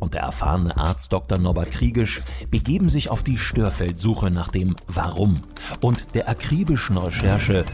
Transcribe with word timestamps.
und 0.00 0.14
der 0.14 0.22
erfahrene 0.22 0.76
Arzt 0.76 1.12
Dr. 1.12 1.38
Norbert 1.38 1.70
Kriegisch 1.70 2.22
begeben 2.50 2.88
sich 2.88 3.10
auf 3.10 3.22
die 3.22 3.38
Störfeldsuche 3.38 4.30
nach 4.30 4.48
dem 4.48 4.74
Warum 4.88 5.40
und 5.80 6.14
der 6.14 6.28
akribischen 6.28 6.96
Recherche 6.96 7.64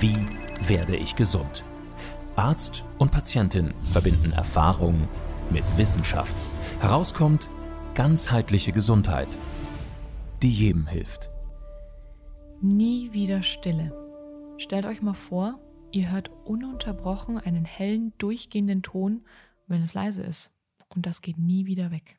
Wie 0.00 0.18
werde 0.66 0.96
ich 0.96 1.16
gesund? 1.16 1.64
Arzt 2.34 2.84
und 2.98 3.12
Patientin 3.12 3.72
verbinden 3.92 4.32
Erfahrung 4.32 5.08
mit 5.50 5.78
Wissenschaft. 5.78 6.36
Herauskommt 6.80 7.48
ganzheitliche 7.94 8.72
Gesundheit, 8.72 9.38
die 10.42 10.50
jedem 10.50 10.86
hilft. 10.86 11.30
Nie 12.60 13.12
wieder 13.12 13.42
Stille. 13.42 13.96
Stellt 14.58 14.86
euch 14.86 15.00
mal 15.00 15.14
vor, 15.14 15.58
ihr 15.92 16.10
hört 16.10 16.30
ununterbrochen 16.44 17.38
einen 17.38 17.64
hellen, 17.64 18.12
durchgehenden 18.18 18.82
Ton, 18.82 19.24
wenn 19.66 19.82
es 19.82 19.94
leise 19.94 20.22
ist 20.22 20.55
und 20.94 21.06
das 21.06 21.22
geht 21.22 21.38
nie 21.38 21.66
wieder 21.66 21.90
weg. 21.90 22.18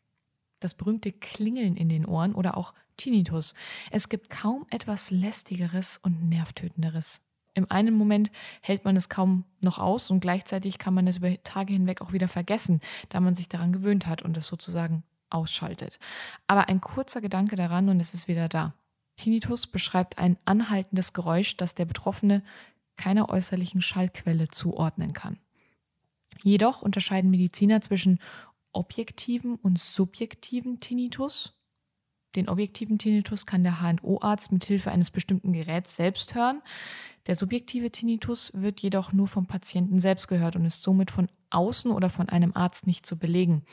Das 0.59 0.73
berühmte 0.73 1.12
Klingeln 1.12 1.77
in 1.77 1.89
den 1.89 2.05
Ohren 2.05 2.34
oder 2.34 2.57
auch 2.57 2.73
Tinnitus. 2.98 3.53
Es 3.91 4.09
gibt 4.09 4.30
kaum 4.30 4.66
etwas 4.70 5.12
lästigeres 5.12 5.99
und 6.02 6.30
nervtötenderes. 6.30 7.21
Im 7.53 7.70
einen 7.71 7.95
Moment 7.95 8.31
hält 8.62 8.85
man 8.85 8.95
es 8.98 9.09
kaum 9.09 9.45
noch 9.62 9.80
aus 9.80 10.12
und 10.12 10.20
gleichzeitig 10.20 10.77
kann 10.77 10.93
man 10.93 11.07
es 11.07 11.18
über 11.18 11.41
Tage 11.43 11.73
hinweg 11.73 12.01
auch 12.01 12.13
wieder 12.13 12.27
vergessen, 12.27 12.82
da 13.10 13.20
man 13.20 13.34
sich 13.34 13.49
daran 13.49 13.73
gewöhnt 13.73 14.05
hat 14.05 14.21
und 14.21 14.38
es 14.38 14.48
sozusagen 14.48 15.04
ausschaltet. 15.29 15.99
Aber 16.45 16.70
ein 16.70 16.82
kurzer 16.82 17.21
Gedanke 17.21 17.55
daran 17.55 17.90
und 17.90 17.99
es 17.99 18.13
ist 18.13 18.27
wieder 18.27 18.48
da. 18.48 18.73
Tinnitus 19.15 19.65
beschreibt 19.65 20.20
ein 20.20 20.38
anhaltendes 20.45 21.13
Geräusch, 21.13 21.57
das 21.57 21.73
der 21.73 21.85
Betroffene 21.85 22.43
keiner 22.95 23.29
äußerlichen 23.29 23.82
Schallquelle 23.82 24.49
zuordnen 24.49 25.13
kann. 25.13 25.40
Jedoch 26.43 26.84
unterscheiden 26.84 27.32
Mediziner 27.32 27.82
zwischen 27.82 28.20
objektiven 28.77 29.55
und 29.55 29.79
subjektiven 29.79 30.79
Tinnitus. 30.79 31.53
Den 32.35 32.47
objektiven 32.47 32.99
Tinnitus 32.99 33.47
kann 33.47 33.63
der 33.63 33.81
HNO-Arzt 33.81 34.51
mit 34.51 34.65
Hilfe 34.65 34.91
eines 34.91 35.09
bestimmten 35.09 35.51
Geräts 35.51 35.95
selbst 35.95 36.35
hören. 36.35 36.61
Der 37.25 37.35
subjektive 37.35 37.91
Tinnitus 37.91 38.51
wird 38.53 38.79
jedoch 38.79 39.11
nur 39.11 39.27
vom 39.27 39.48
Patienten 39.48 39.99
selbst 39.99 40.27
gehört 40.27 40.55
und 40.55 40.65
ist 40.65 40.83
somit 40.83 41.09
von 41.09 41.27
außen 41.49 41.89
oder 41.89 42.11
von 42.11 42.29
einem 42.29 42.55
Arzt 42.55 42.85
nicht 42.85 43.07
zu 43.07 43.17
belegen. 43.17 43.63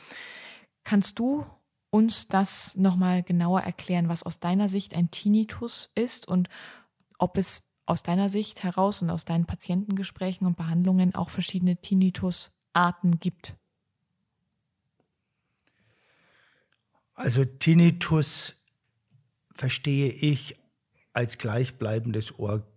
Kannst 0.83 1.19
du 1.19 1.45
uns 1.91 2.27
das 2.27 2.75
nochmal 2.75 3.21
genauer 3.21 3.61
erklären, 3.61 4.09
was 4.09 4.23
aus 4.23 4.39
deiner 4.39 4.69
Sicht 4.69 4.95
ein 4.95 5.11
Tinnitus 5.11 5.91
ist 5.93 6.27
und 6.27 6.49
ob 7.19 7.37
es 7.37 7.61
aus 7.85 8.01
deiner 8.01 8.29
Sicht 8.29 8.63
heraus 8.63 9.03
und 9.03 9.11
aus 9.11 9.25
deinen 9.25 9.45
Patientengesprächen 9.45 10.47
und 10.47 10.57
Behandlungen 10.57 11.13
auch 11.13 11.29
verschiedene 11.29 11.77
Tinnitusarten 11.77 13.19
gibt? 13.19 13.55
Also 17.15 17.45
Tinnitus 17.45 18.53
verstehe 19.53 20.11
ich 20.11 20.57
als 21.13 21.37
gleichbleibendes 21.37 22.37
Ohr, 22.37 22.67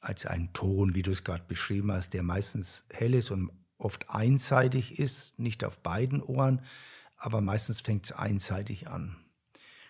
als 0.00 0.26
einen 0.26 0.52
Ton, 0.52 0.94
wie 0.94 1.02
du 1.02 1.10
es 1.10 1.24
gerade 1.24 1.44
beschrieben 1.48 1.90
hast, 1.90 2.10
der 2.14 2.22
meistens 2.22 2.84
hell 2.92 3.14
ist 3.14 3.32
und 3.32 3.50
oft 3.76 4.08
einseitig 4.10 4.98
ist, 5.00 5.36
nicht 5.38 5.64
auf 5.64 5.78
beiden 5.78 6.22
Ohren, 6.22 6.62
aber 7.16 7.40
meistens 7.40 7.80
fängt 7.80 8.06
es 8.06 8.12
einseitig 8.12 8.86
an. 8.86 9.16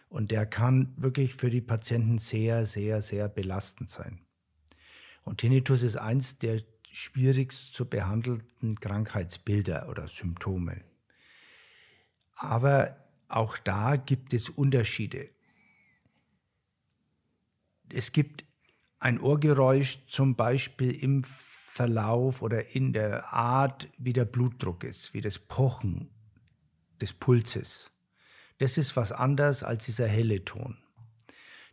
Und 0.08 0.30
der 0.30 0.46
kann 0.46 0.94
wirklich 0.96 1.34
für 1.34 1.50
die 1.50 1.60
Patienten 1.60 2.18
sehr, 2.18 2.66
sehr, 2.66 3.02
sehr 3.02 3.28
belastend 3.28 3.90
sein. 3.90 4.20
Und 5.24 5.38
Tinnitus 5.38 5.82
ist 5.82 5.96
eins 5.96 6.38
der 6.38 6.62
schwierigst 6.90 7.74
zu 7.74 7.86
behandelnden 7.86 8.78
Krankheitsbilder 8.80 9.88
oder 9.88 10.08
Symptome. 10.08 10.82
Aber 12.36 13.03
auch 13.34 13.58
da 13.58 13.96
gibt 13.96 14.32
es 14.32 14.48
Unterschiede. 14.48 15.30
Es 17.92 18.12
gibt 18.12 18.44
ein 19.00 19.20
Ohrgeräusch 19.20 20.06
zum 20.06 20.36
Beispiel 20.36 20.92
im 20.92 21.24
Verlauf 21.24 22.42
oder 22.42 22.74
in 22.74 22.92
der 22.92 23.32
Art, 23.32 23.88
wie 23.98 24.12
der 24.12 24.24
Blutdruck 24.24 24.84
ist, 24.84 25.14
wie 25.14 25.20
das 25.20 25.38
Pochen 25.38 26.10
des 27.00 27.12
Pulses. 27.12 27.90
Das 28.58 28.78
ist 28.78 28.96
was 28.96 29.10
anderes 29.10 29.64
als 29.64 29.84
dieser 29.86 30.06
helle 30.06 30.44
Ton. 30.44 30.78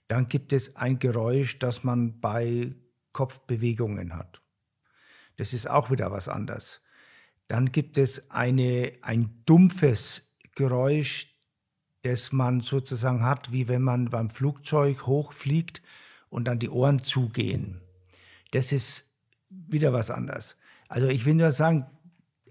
Dann 0.08 0.28
gibt 0.28 0.54
es 0.54 0.76
ein 0.76 0.98
Geräusch, 0.98 1.60
das 1.60 1.84
man 1.84 2.20
bei 2.20 2.74
Kopfbewegungen 3.14 4.16
hat. 4.16 4.42
Das 5.38 5.54
ist 5.54 5.70
auch 5.70 5.92
wieder 5.92 6.12
was 6.12 6.28
anderes. 6.28 6.82
Dann 7.48 7.72
gibt 7.72 8.00
es 8.00 8.32
eine, 8.32 8.94
ein 9.04 9.44
dumpfes 9.46 10.28
Geräusch, 10.56 11.31
das 12.04 12.32
man 12.32 12.62
sozusagen 12.62 13.24
hat, 13.24 13.52
wie 13.52 13.68
wenn 13.68 13.82
man 13.82 14.10
beim 14.10 14.30
Flugzeug 14.30 15.06
hochfliegt 15.06 15.82
und 16.30 16.46
dann 16.46 16.60
die 16.60 16.70
Ohren 16.70 17.04
zugehen. 17.04 17.82
Das 18.52 18.72
ist 18.72 19.08
wieder 19.50 19.94
was 19.94 20.10
anderes. 20.10 20.56
Also 20.88 21.08
ich 21.08 21.26
will 21.26 21.36
nur 21.36 21.52
sagen, 21.52 21.86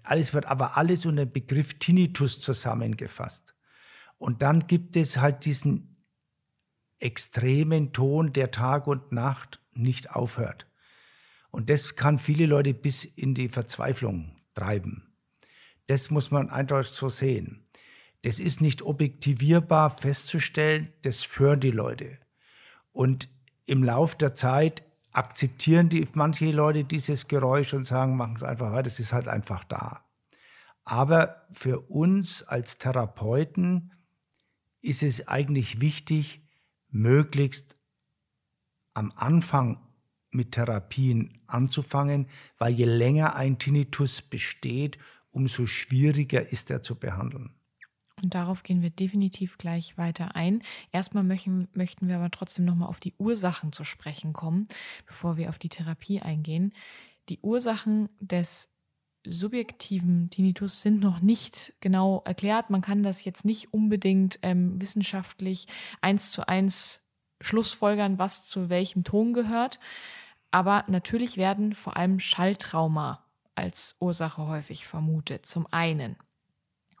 alles 0.03 0.33
wird 0.33 0.45
aber 0.45 0.77
alles 0.77 1.05
unter 1.05 1.25
dem 1.25 1.31
Begriff 1.31 1.75
Tinnitus 1.75 2.39
zusammengefasst. 2.39 3.55
Und 4.17 4.41
dann 4.41 4.67
gibt 4.67 4.95
es 4.95 5.17
halt 5.17 5.45
diesen 5.45 5.95
extremen 6.99 7.93
Ton, 7.93 8.33
der 8.33 8.51
Tag 8.51 8.87
und 8.87 9.11
Nacht 9.11 9.59
nicht 9.73 10.11
aufhört. 10.11 10.67
Und 11.49 11.69
das 11.69 11.95
kann 11.95 12.19
viele 12.19 12.45
Leute 12.45 12.73
bis 12.73 13.03
in 13.03 13.35
die 13.35 13.49
Verzweiflung 13.49 14.35
treiben. 14.53 15.11
Das 15.87 16.09
muss 16.09 16.31
man 16.31 16.49
eindeutig 16.49 16.91
so 16.91 17.09
sehen. 17.09 17.65
Das 18.23 18.39
ist 18.39 18.61
nicht 18.61 18.81
objektivierbar 18.83 19.89
festzustellen, 19.89 20.93
das 21.01 21.27
hören 21.39 21.59
die 21.59 21.71
Leute. 21.71 22.19
Und 22.91 23.29
im 23.65 23.83
Lauf 23.83 24.15
der 24.15 24.35
Zeit 24.35 24.83
akzeptieren 25.11 25.89
die 25.89 26.07
manche 26.13 26.51
Leute 26.51 26.83
dieses 26.83 27.27
Geräusch 27.27 27.73
und 27.73 27.85
sagen, 27.85 28.15
machen 28.15 28.35
es 28.35 28.43
einfach 28.43 28.71
weiter, 28.71 28.83
das 28.83 28.99
ist 28.99 29.13
halt 29.13 29.27
einfach 29.27 29.63
da. 29.63 30.05
Aber 30.83 31.47
für 31.51 31.79
uns 31.79 32.43
als 32.43 32.77
Therapeuten 32.77 33.93
ist 34.81 35.03
es 35.03 35.27
eigentlich 35.27 35.81
wichtig, 35.81 36.41
möglichst 36.89 37.77
am 38.93 39.11
Anfang 39.15 39.79
mit 40.31 40.53
Therapien 40.53 41.41
anzufangen, 41.47 42.27
weil 42.57 42.73
je 42.73 42.85
länger 42.85 43.35
ein 43.35 43.59
Tinnitus 43.59 44.21
besteht, 44.21 44.97
umso 45.29 45.65
schwieriger 45.65 46.51
ist 46.51 46.69
er 46.69 46.81
zu 46.81 46.95
behandeln. 46.95 47.55
Und 48.21 48.33
darauf 48.33 48.63
gehen 48.63 48.81
wir 48.81 48.89
definitiv 48.89 49.57
gleich 49.57 49.97
weiter 49.97 50.35
ein. 50.35 50.63
Erstmal 50.91 51.23
möchten, 51.23 51.67
möchten 51.73 52.07
wir 52.07 52.17
aber 52.17 52.31
trotzdem 52.31 52.65
nochmal 52.65 52.89
auf 52.89 52.99
die 52.99 53.13
Ursachen 53.17 53.71
zu 53.71 53.83
sprechen 53.83 54.33
kommen, 54.33 54.67
bevor 55.05 55.37
wir 55.37 55.49
auf 55.49 55.59
die 55.59 55.69
Therapie 55.69 56.21
eingehen. 56.21 56.73
Die 57.29 57.39
Ursachen 57.41 58.09
des 58.19 58.69
subjektiven 59.25 60.29
Tinnitus 60.29 60.81
sind 60.81 60.99
noch 60.99 61.21
nicht 61.21 61.73
genau 61.79 62.23
erklärt. 62.25 62.69
Man 62.69 62.81
kann 62.81 63.03
das 63.03 63.23
jetzt 63.23 63.45
nicht 63.45 63.73
unbedingt 63.73 64.39
ähm, 64.41 64.81
wissenschaftlich 64.81 65.67
eins 66.01 66.31
zu 66.31 66.47
eins 66.47 67.03
schlussfolgern, 67.39 68.19
was 68.19 68.47
zu 68.47 68.69
welchem 68.69 69.03
Ton 69.03 69.33
gehört. 69.33 69.79
Aber 70.51 70.83
natürlich 70.87 71.37
werden 71.37 71.73
vor 71.73 71.97
allem 71.97 72.19
Schalltrauma 72.19 73.25
als 73.55 73.95
Ursache 73.99 74.47
häufig 74.47 74.85
vermutet. 74.85 75.45
Zum 75.45 75.67
einen 75.71 76.17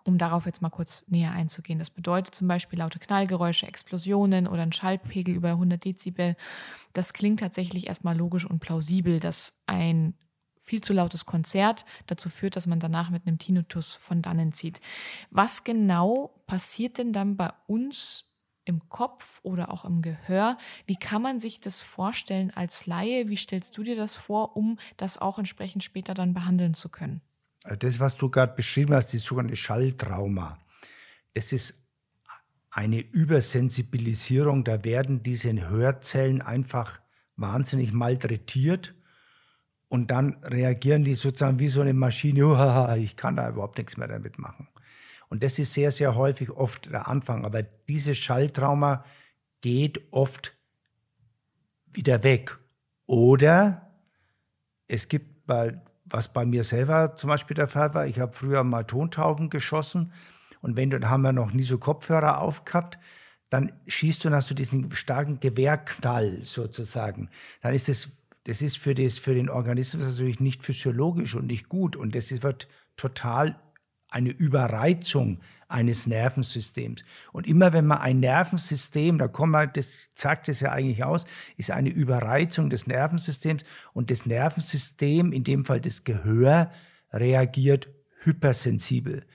um 0.03 0.17
darauf 0.17 0.45
jetzt 0.45 0.61
mal 0.61 0.69
kurz 0.69 1.05
näher 1.07 1.31
einzugehen. 1.31 1.79
Das 1.79 1.89
bedeutet 1.89 2.35
zum 2.35 2.47
Beispiel 2.47 2.79
laute 2.79 2.99
Knallgeräusche, 2.99 3.67
Explosionen 3.67 4.47
oder 4.47 4.63
ein 4.63 4.73
Schallpegel 4.73 5.35
über 5.35 5.49
100 5.49 5.83
Dezibel. 5.83 6.35
Das 6.93 7.13
klingt 7.13 7.39
tatsächlich 7.39 7.87
erstmal 7.87 8.17
logisch 8.17 8.45
und 8.45 8.59
plausibel, 8.59 9.19
dass 9.19 9.53
ein 9.65 10.15
viel 10.59 10.81
zu 10.81 10.93
lautes 10.93 11.25
Konzert 11.25 11.85
dazu 12.07 12.29
führt, 12.29 12.55
dass 12.55 12.67
man 12.67 12.79
danach 12.79 13.09
mit 13.09 13.27
einem 13.27 13.39
Tinnitus 13.39 13.95
von 13.95 14.21
dannen 14.21 14.53
zieht. 14.53 14.79
Was 15.29 15.63
genau 15.63 16.43
passiert 16.47 16.97
denn 16.97 17.13
dann 17.13 17.35
bei 17.35 17.51
uns 17.67 18.25
im 18.65 18.87
Kopf 18.89 19.39
oder 19.43 19.71
auch 19.71 19.85
im 19.85 20.01
Gehör? 20.01 20.57
Wie 20.85 20.95
kann 20.95 21.21
man 21.21 21.39
sich 21.39 21.59
das 21.59 21.81
vorstellen 21.81 22.51
als 22.51 22.85
Laie? 22.85 23.27
Wie 23.27 23.37
stellst 23.37 23.77
du 23.77 23.83
dir 23.83 23.95
das 23.95 24.15
vor, 24.15 24.55
um 24.55 24.77
das 24.97 25.17
auch 25.17 25.39
entsprechend 25.39 25.83
später 25.83 26.13
dann 26.13 26.33
behandeln 26.33 26.73
zu 26.73 26.89
können? 26.89 27.21
Also 27.63 27.77
das, 27.77 27.99
was 27.99 28.17
du 28.17 28.29
gerade 28.29 28.53
beschrieben 28.53 28.93
hast, 28.93 29.07
die 29.07 29.17
sogenannte 29.17 29.55
Schalltrauma, 29.55 30.57
das 31.33 31.53
ist 31.53 31.75
eine 32.71 33.01
Übersensibilisierung. 33.01 34.63
Da 34.63 34.83
werden 34.83 35.23
diese 35.23 35.51
Hörzellen 35.69 36.41
einfach 36.41 36.99
wahnsinnig 37.35 37.91
malträtiert 37.91 38.93
und 39.89 40.09
dann 40.09 40.35
reagieren 40.43 41.03
die 41.03 41.15
sozusagen 41.15 41.59
wie 41.59 41.67
so 41.67 41.81
eine 41.81 41.93
Maschine, 41.93 42.95
ich 42.97 43.17
kann 43.17 43.35
da 43.35 43.49
überhaupt 43.49 43.77
nichts 43.77 43.97
mehr 43.97 44.07
damit 44.07 44.39
machen. 44.39 44.69
Und 45.27 45.43
das 45.43 45.59
ist 45.59 45.73
sehr, 45.73 45.91
sehr 45.91 46.15
häufig 46.15 46.49
oft 46.49 46.91
der 46.91 47.07
Anfang. 47.07 47.45
Aber 47.45 47.63
dieses 47.63 48.17
Schalltrauma 48.17 49.05
geht 49.61 50.01
oft 50.11 50.53
wieder 51.87 52.23
weg. 52.23 52.57
Oder 53.05 53.93
es 54.87 55.07
gibt 55.07 55.45
bei, 55.45 55.81
was 56.11 56.31
bei 56.31 56.45
mir 56.45 56.63
selber 56.63 57.15
zum 57.15 57.29
Beispiel 57.29 57.55
der 57.55 57.67
Fall 57.67 57.93
war, 57.93 58.05
ich 58.05 58.19
habe 58.19 58.33
früher 58.33 58.63
mal 58.63 58.83
Tontauben 58.83 59.49
geschossen 59.49 60.13
und 60.61 60.75
wenn 60.75 60.89
du, 60.89 60.99
dann 60.99 61.09
haben 61.09 61.21
wir 61.21 61.33
noch 61.33 61.53
nie 61.53 61.63
so 61.63 61.77
Kopfhörer 61.77 62.39
aufgehabt, 62.39 62.99
dann 63.49 63.73
schießt 63.87 64.23
du 64.23 64.29
und 64.29 64.35
hast 64.35 64.49
du 64.49 64.53
diesen 64.53 64.95
starken 64.95 65.39
Gewehrknall 65.39 66.41
sozusagen. 66.43 67.29
Dann 67.61 67.73
ist 67.73 67.89
es, 67.89 68.11
das 68.45 68.61
ist 68.61 68.77
für, 68.77 68.95
das, 68.95 69.19
für 69.19 69.33
den 69.33 69.49
Organismus 69.49 70.07
natürlich 70.07 70.39
nicht 70.39 70.63
physiologisch 70.63 71.35
und 71.35 71.47
nicht 71.47 71.67
gut 71.67 71.95
und 71.95 72.15
das 72.15 72.31
wird 72.43 72.67
total 72.95 73.59
eine 74.11 74.29
Überreizung 74.29 75.39
eines 75.67 76.05
Nervensystems. 76.05 77.03
Und 77.31 77.47
immer 77.47 77.73
wenn 77.73 77.87
man 77.87 77.99
ein 77.99 78.19
Nervensystem, 78.19 79.17
da 79.17 79.27
kommt 79.27 79.53
man, 79.53 79.71
das 79.73 80.09
sagt 80.13 80.49
es 80.49 80.59
ja 80.59 80.71
eigentlich 80.71 81.03
aus, 81.03 81.25
ist 81.57 81.71
eine 81.71 81.89
Überreizung 81.89 82.69
des 82.69 82.87
Nervensystems 82.87 83.63
und 83.93 84.11
das 84.11 84.25
Nervensystem, 84.25 85.31
in 85.31 85.43
dem 85.43 85.65
Fall 85.65 85.81
das 85.81 86.03
Gehör, 86.03 86.71
reagiert 87.11 87.89
hypersensibel. 88.23 89.25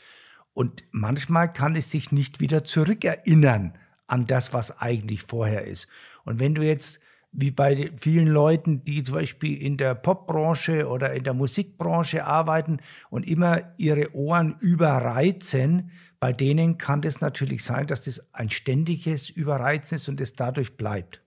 Und 0.52 0.84
manchmal 0.90 1.52
kann 1.52 1.74
es 1.74 1.90
sich 1.90 2.12
nicht 2.12 2.40
wieder 2.40 2.64
zurückerinnern 2.64 3.76
an 4.06 4.26
das, 4.26 4.52
was 4.52 4.78
eigentlich 4.78 5.22
vorher 5.22 5.64
ist. 5.64 5.88
Und 6.24 6.38
wenn 6.38 6.54
du 6.54 6.62
jetzt 6.62 7.00
wie 7.38 7.50
bei 7.50 7.92
vielen 8.00 8.28
Leuten, 8.28 8.82
die 8.84 9.02
zum 9.02 9.16
Beispiel 9.16 9.60
in 9.60 9.76
der 9.76 9.94
Popbranche 9.94 10.88
oder 10.88 11.12
in 11.12 11.22
der 11.22 11.34
Musikbranche 11.34 12.24
arbeiten 12.24 12.78
und 13.10 13.26
immer 13.28 13.74
ihre 13.76 14.14
Ohren 14.14 14.56
überreizen, 14.60 15.90
bei 16.18 16.32
denen 16.32 16.78
kann 16.78 17.02
das 17.02 17.20
natürlich 17.20 17.62
sein, 17.62 17.86
dass 17.86 18.02
das 18.02 18.22
ein 18.32 18.48
ständiges 18.48 19.28
Überreizen 19.28 19.96
ist 19.96 20.08
und 20.08 20.18
es 20.20 20.32
dadurch 20.32 20.78
bleibt. 20.78 21.20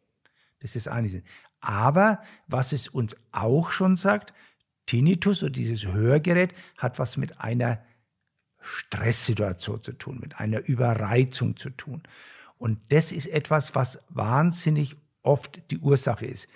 Das 0.61 0.75
ist 0.75 0.87
eine. 0.87 1.21
Aber 1.61 2.23
was 2.47 2.73
es 2.73 2.87
uns 2.87 3.15
auch 3.31 3.69
schon 3.69 3.95
sagt, 3.95 4.33
Tinnitus 4.87 5.43
oder 5.43 5.51
dieses 5.51 5.85
Hörgerät 5.85 6.55
hat 6.79 6.97
was 6.97 7.17
mit 7.17 7.39
einer 7.39 7.83
Stresssituation 8.59 9.83
zu 9.83 9.91
tun, 9.93 10.17
mit 10.19 10.39
einer 10.39 10.67
Überreizung 10.67 11.55
zu 11.55 11.69
tun. 11.69 12.01
Und 12.57 12.79
das 12.89 13.11
ist 13.11 13.27
etwas, 13.27 13.75
was 13.75 14.01
wahnsinnig 14.09 14.97
oft 15.23 15.61
die 15.71 15.79
Ursache 15.79 16.25
ist. 16.25 16.47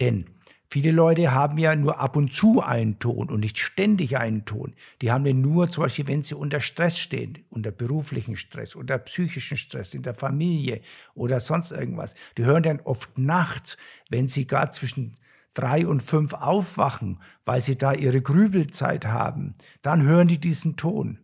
Denn 0.00 0.26
viele 0.68 0.90
Leute 0.90 1.32
haben 1.32 1.58
ja 1.58 1.76
nur 1.76 2.00
ab 2.00 2.16
und 2.16 2.32
zu 2.32 2.62
einen 2.62 2.98
Ton 2.98 3.28
und 3.30 3.40
nicht 3.40 3.58
ständig 3.58 4.16
einen 4.16 4.44
Ton. 4.44 4.74
Die 5.00 5.12
haben 5.12 5.24
den 5.24 5.40
nur 5.40 5.70
zum 5.70 5.84
Beispiel, 5.84 6.06
wenn 6.06 6.22
sie 6.22 6.34
unter 6.34 6.60
Stress 6.60 6.98
stehen, 6.98 7.44
unter 7.50 7.70
beruflichen 7.70 8.36
Stress, 8.36 8.74
unter 8.74 8.98
psychischen 8.98 9.56
Stress, 9.56 9.94
in 9.94 10.02
der 10.02 10.14
Familie 10.14 10.80
oder 11.14 11.40
sonst 11.40 11.72
irgendwas. 11.72 12.14
Die 12.36 12.44
hören 12.44 12.62
dann 12.62 12.80
oft 12.80 13.16
nachts, 13.18 13.76
wenn 14.08 14.28
sie 14.28 14.46
gar 14.46 14.72
zwischen 14.72 15.16
drei 15.54 15.86
und 15.86 16.02
fünf 16.02 16.32
aufwachen, 16.32 17.20
weil 17.44 17.60
sie 17.60 17.76
da 17.76 17.92
ihre 17.92 18.22
Grübelzeit 18.22 19.06
haben, 19.06 19.54
dann 19.82 20.02
hören 20.02 20.28
die 20.28 20.38
diesen 20.38 20.76
Ton. 20.76 21.18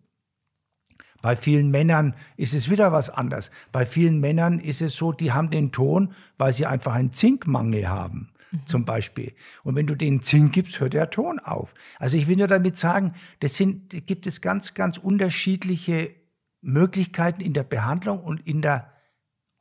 Bei 1.21 1.35
vielen 1.35 1.71
Männern 1.71 2.15
ist 2.37 2.55
es 2.55 2.71
wieder 2.71 2.93
was 2.93 3.11
anderes. 3.11 3.51
Bei 3.73 3.87
vielen 3.87 4.21
Männern 4.21 4.61
ist 4.61 4.81
es 4.81 4.95
so, 4.97 5.13
die 5.13 5.33
haben 5.33 5.51
den 5.51 5.73
Ton, 5.73 6.15
weil 6.37 6.53
sie 6.53 6.67
einfach 6.67 6.95
einen 6.95 7.13
Zinkmangel 7.13 7.89
haben. 7.89 8.31
Mhm. 8.53 8.67
Zum 8.67 8.85
Beispiel. 8.85 9.35
Und 9.65 9.75
wenn 9.75 9.87
du 9.87 9.97
den 9.97 10.23
Zink 10.23 10.53
gibst, 10.53 10.79
hört 10.79 10.95
der 10.95 11.11
Ton 11.11 11.41
auf. 11.41 11.75
Also 11.99 12.17
ich 12.17 12.29
will 12.29 12.37
nur 12.37 12.47
damit 12.47 12.79
sagen, 12.79 13.15
das 13.41 13.57
sind, 13.57 14.07
gibt 14.07 14.27
es 14.27 14.41
ganz, 14.41 14.75
ganz 14.75 14.97
unterschiedliche 14.97 16.15
Möglichkeiten 16.61 17.41
in 17.41 17.53
der 17.53 17.65
Behandlung 17.65 18.21
und 18.21 18.47
in 18.47 18.63
der 18.63 18.93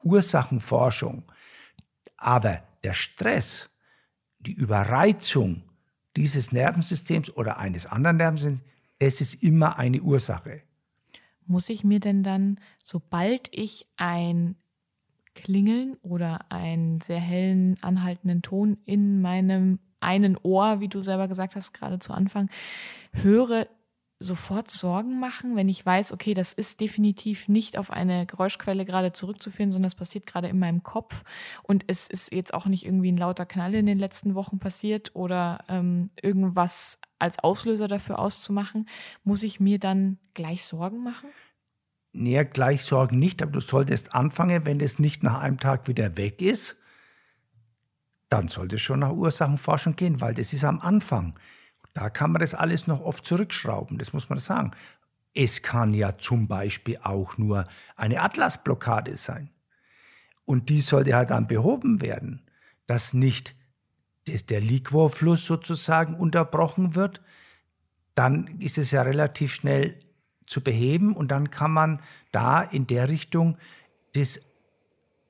Ursachenforschung. 0.03 1.23
Aber 2.17 2.63
der 2.83 2.93
Stress, 2.93 3.69
die 4.39 4.53
Überreizung 4.53 5.63
dieses 6.15 6.51
Nervensystems 6.51 7.31
oder 7.31 7.57
eines 7.57 7.87
anderen 7.87 8.17
Nervensystems, 8.17 8.63
es 8.99 9.21
ist 9.21 9.43
immer 9.43 9.77
eine 9.77 10.01
Ursache 10.01 10.63
muss 11.47 11.69
ich 11.69 11.83
mir 11.83 11.99
denn 11.99 12.23
dann, 12.23 12.59
sobald 12.77 13.49
ich 13.51 13.87
ein 13.97 14.55
Klingeln 15.35 15.97
oder 16.01 16.51
einen 16.51 16.99
sehr 17.01 17.19
hellen, 17.19 17.77
anhaltenden 17.81 18.41
Ton 18.41 18.77
in 18.85 19.21
meinem 19.21 19.79
einen 19.99 20.37
Ohr, 20.41 20.79
wie 20.79 20.87
du 20.87 21.01
selber 21.03 21.27
gesagt 21.27 21.55
hast, 21.55 21.73
gerade 21.73 21.99
zu 21.99 22.13
Anfang, 22.13 22.49
höre, 23.13 23.67
sofort 24.19 24.71
Sorgen 24.71 25.19
machen, 25.19 25.55
wenn 25.55 25.69
ich 25.69 25.85
weiß, 25.85 26.11
okay, 26.11 26.33
das 26.33 26.53
ist 26.53 26.81
definitiv 26.81 27.47
nicht 27.47 27.77
auf 27.77 27.91
eine 27.91 28.25
Geräuschquelle 28.25 28.85
gerade 28.85 29.13
zurückzuführen, 29.13 29.71
sondern 29.71 29.87
es 29.87 29.95
passiert 29.95 30.25
gerade 30.25 30.47
in 30.47 30.57
meinem 30.57 30.81
Kopf 30.81 31.23
und 31.63 31.83
es 31.87 32.07
ist 32.07 32.33
jetzt 32.33 32.53
auch 32.53 32.65
nicht 32.65 32.85
irgendwie 32.85 33.11
ein 33.11 33.17
lauter 33.17 33.45
Knall 33.45 33.75
in 33.75 33.85
den 33.85 33.99
letzten 33.99 34.33
Wochen 34.33 34.57
passiert 34.57 35.11
oder 35.13 35.63
ähm, 35.69 36.09
irgendwas 36.21 36.99
als 37.19 37.39
Auslöser 37.39 37.87
dafür 37.87 38.19
auszumachen, 38.19 38.87
muss 39.23 39.43
ich 39.43 39.59
mir 39.59 39.79
dann 39.79 40.17
gleich 40.33 40.65
Sorgen 40.65 41.03
machen? 41.03 41.29
Nee, 42.13 42.43
gleich 42.45 42.83
Sorgen 42.83 43.19
nicht, 43.19 43.43
aber 43.43 43.51
du 43.51 43.59
solltest 43.59 44.15
anfangen, 44.15 44.65
wenn 44.65 44.79
es 44.79 44.97
nicht 44.97 45.21
nach 45.21 45.39
einem 45.39 45.59
Tag 45.59 45.87
wieder 45.87 46.17
weg 46.17 46.41
ist, 46.41 46.75
dann 48.29 48.47
sollte 48.47 48.77
es 48.77 48.81
schon 48.81 48.99
nach 48.99 49.11
Ursachenforschung 49.11 49.95
gehen, 49.95 50.19
weil 50.19 50.33
das 50.33 50.53
ist 50.53 50.63
am 50.63 50.79
Anfang. 50.79 51.37
Da 51.97 52.11
kann 52.11 52.31
man 52.31 52.41
das 52.41 52.53
alles 52.53 52.85
noch 52.85 53.01
oft 53.01 53.25
zurückschrauben, 53.25 53.97
das 53.97 54.13
muss 54.13 54.29
man 54.29 54.37
sagen. 54.37 54.69
Es 55.33 55.63
kann 55.63 55.95
ja 55.95 56.15
zum 56.19 56.47
Beispiel 56.47 56.99
auch 57.01 57.39
nur 57.39 57.63
eine 57.95 58.21
Atlasblockade 58.21 59.17
sein. 59.17 59.49
Und 60.45 60.69
die 60.69 60.81
sollte 60.81 61.15
halt 61.15 61.31
dann 61.31 61.47
behoben 61.47 61.99
werden, 61.99 62.43
dass 62.85 63.15
nicht 63.15 63.55
der 64.27 64.61
Liquorfluss 64.61 65.47
sozusagen 65.47 66.13
unterbrochen 66.13 66.93
wird. 66.93 67.19
Dann 68.13 68.45
ist 68.59 68.77
es 68.77 68.91
ja 68.91 69.01
relativ 69.01 69.55
schnell 69.55 69.99
zu 70.45 70.61
beheben 70.61 71.15
und 71.15 71.29
dann 71.29 71.49
kann 71.49 71.71
man 71.71 72.03
da 72.31 72.61
in 72.61 72.85
der 72.85 73.09
Richtung 73.09 73.57
das 74.13 74.39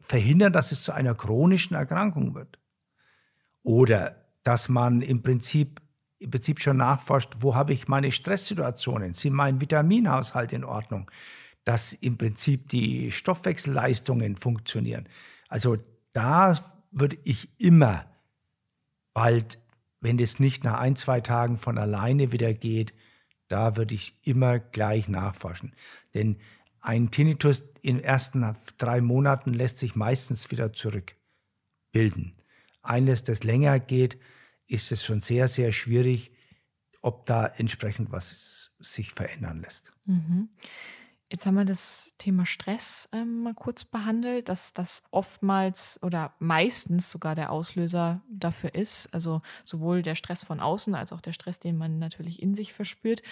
verhindern, 0.01 0.51
dass 0.51 0.73
es 0.73 0.83
zu 0.83 0.91
einer 0.91 1.15
chronischen 1.15 1.77
Erkrankung 1.77 2.35
wird. 2.35 2.59
Oder 3.63 4.17
dass 4.43 4.67
man 4.67 5.01
im 5.01 5.23
Prinzip 5.23 5.79
im 6.19 6.31
Prinzip 6.31 6.59
schon 6.59 6.77
nachforscht, 6.77 7.35
wo 7.39 7.55
habe 7.55 7.73
ich 7.73 7.87
meine 7.87 8.11
Stresssituationen? 8.11 9.13
Sind 9.13 9.33
mein 9.33 9.61
Vitaminhaushalt 9.61 10.51
in 10.51 10.63
Ordnung? 10.63 11.09
Dass 11.63 11.93
im 11.93 12.17
Prinzip 12.17 12.69
die 12.69 13.11
Stoffwechselleistungen 13.11 14.35
funktionieren. 14.35 15.07
Also 15.47 15.77
da 16.13 16.53
würde 16.91 17.17
ich 17.23 17.49
immer 17.59 18.05
bald, 19.13 19.59
wenn 19.99 20.19
es 20.19 20.39
nicht 20.39 20.63
nach 20.63 20.79
ein, 20.79 20.95
zwei 20.95 21.21
Tagen 21.21 21.57
von 21.57 21.77
alleine 21.77 22.31
wieder 22.31 22.53
geht, 22.53 22.93
da 23.47 23.77
würde 23.77 23.95
ich 23.95 24.17
immer 24.23 24.59
gleich 24.59 25.07
nachforschen. 25.07 25.73
Denn 26.13 26.37
ein 26.81 27.11
Tinnitus 27.11 27.63
in 27.81 27.97
den 27.97 28.03
ersten 28.03 28.55
drei 28.77 29.01
Monaten 29.01 29.53
lässt 29.53 29.79
sich 29.79 29.95
meistens 29.95 30.51
wieder 30.51 30.73
zurückbilden. 30.73 32.33
Eines, 32.81 33.23
das 33.23 33.43
länger 33.43 33.79
geht, 33.79 34.17
ist 34.67 34.91
es 34.91 35.03
schon 35.03 35.21
sehr, 35.21 35.47
sehr 35.47 35.71
schwierig, 35.71 36.31
ob 37.01 37.25
da 37.25 37.45
entsprechend 37.45 38.11
was 38.11 38.71
sich 38.79 39.11
verändern 39.11 39.59
lässt. 39.59 39.93
Mhm. 40.05 40.49
Jetzt 41.29 41.45
haben 41.45 41.55
wir 41.55 41.65
das 41.65 42.13
Thema 42.17 42.45
Stress 42.45 43.09
ähm, 43.11 43.43
mal 43.43 43.53
kurz 43.53 43.83
behandelt, 43.83 44.47
dass 44.47 44.73
das 44.73 45.03
oftmals 45.11 45.99
oder 46.01 46.33
meistens 46.39 47.11
sogar 47.11 47.35
der 47.35 47.51
Auslöser 47.51 48.21
dafür 48.29 48.73
ist. 48.73 49.13
Also 49.13 49.41
sowohl 49.65 50.03
der 50.03 50.15
Stress 50.15 50.41
von 50.41 50.61
außen 50.61 50.95
als 50.95 51.11
auch 51.11 51.19
der 51.19 51.33
Stress, 51.33 51.59
den 51.59 51.77
man 51.77 51.99
natürlich 51.99 52.41
in 52.41 52.53
sich 52.53 52.71
verspürt. 52.71 53.23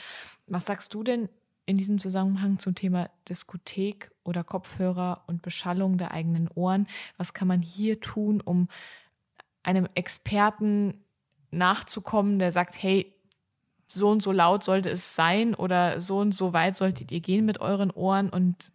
Was 0.45 0.65
sagst 0.65 0.93
du 0.93 1.03
denn 1.03 1.29
in 1.65 1.77
diesem 1.77 1.97
Zusammenhang 1.97 2.59
zum 2.59 2.75
Thema 2.75 3.09
Diskothek 3.29 4.11
oder 4.25 4.43
Kopfhörer 4.43 5.23
und 5.27 5.41
Beschallung 5.41 5.97
der 5.97 6.11
eigenen 6.11 6.49
Ohren? 6.49 6.87
Was 7.15 7.33
kann 7.33 7.47
man 7.47 7.61
hier 7.61 8.01
tun, 8.01 8.41
um 8.41 8.67
einem 9.63 9.87
Experten 9.95 11.04
nachzukommen, 11.57 12.39
der 12.39 12.51
sagt, 12.51 12.75
hey, 12.81 13.13
so 13.87 14.09
und 14.09 14.21
so 14.21 14.31
laut 14.31 14.63
sollte 14.63 14.89
es 14.89 15.15
sein 15.15 15.53
oder 15.53 15.99
so 16.01 16.19
und 16.19 16.33
so 16.33 16.53
weit 16.53 16.75
solltet 16.75 17.11
ihr 17.11 17.21
gehen 17.21 17.45
mit 17.45 17.59
euren 17.61 17.91
Ohren 17.91 18.29
und 18.29 18.71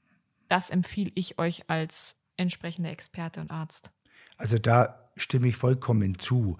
das 0.48 0.70
empfehle 0.70 1.10
ich 1.14 1.38
euch 1.38 1.68
als 1.68 2.26
entsprechender 2.36 2.90
Experte 2.90 3.40
und 3.40 3.50
Arzt. 3.50 3.90
Also 4.36 4.58
da 4.58 5.10
stimme 5.16 5.48
ich 5.48 5.56
vollkommen 5.56 6.18
zu. 6.18 6.56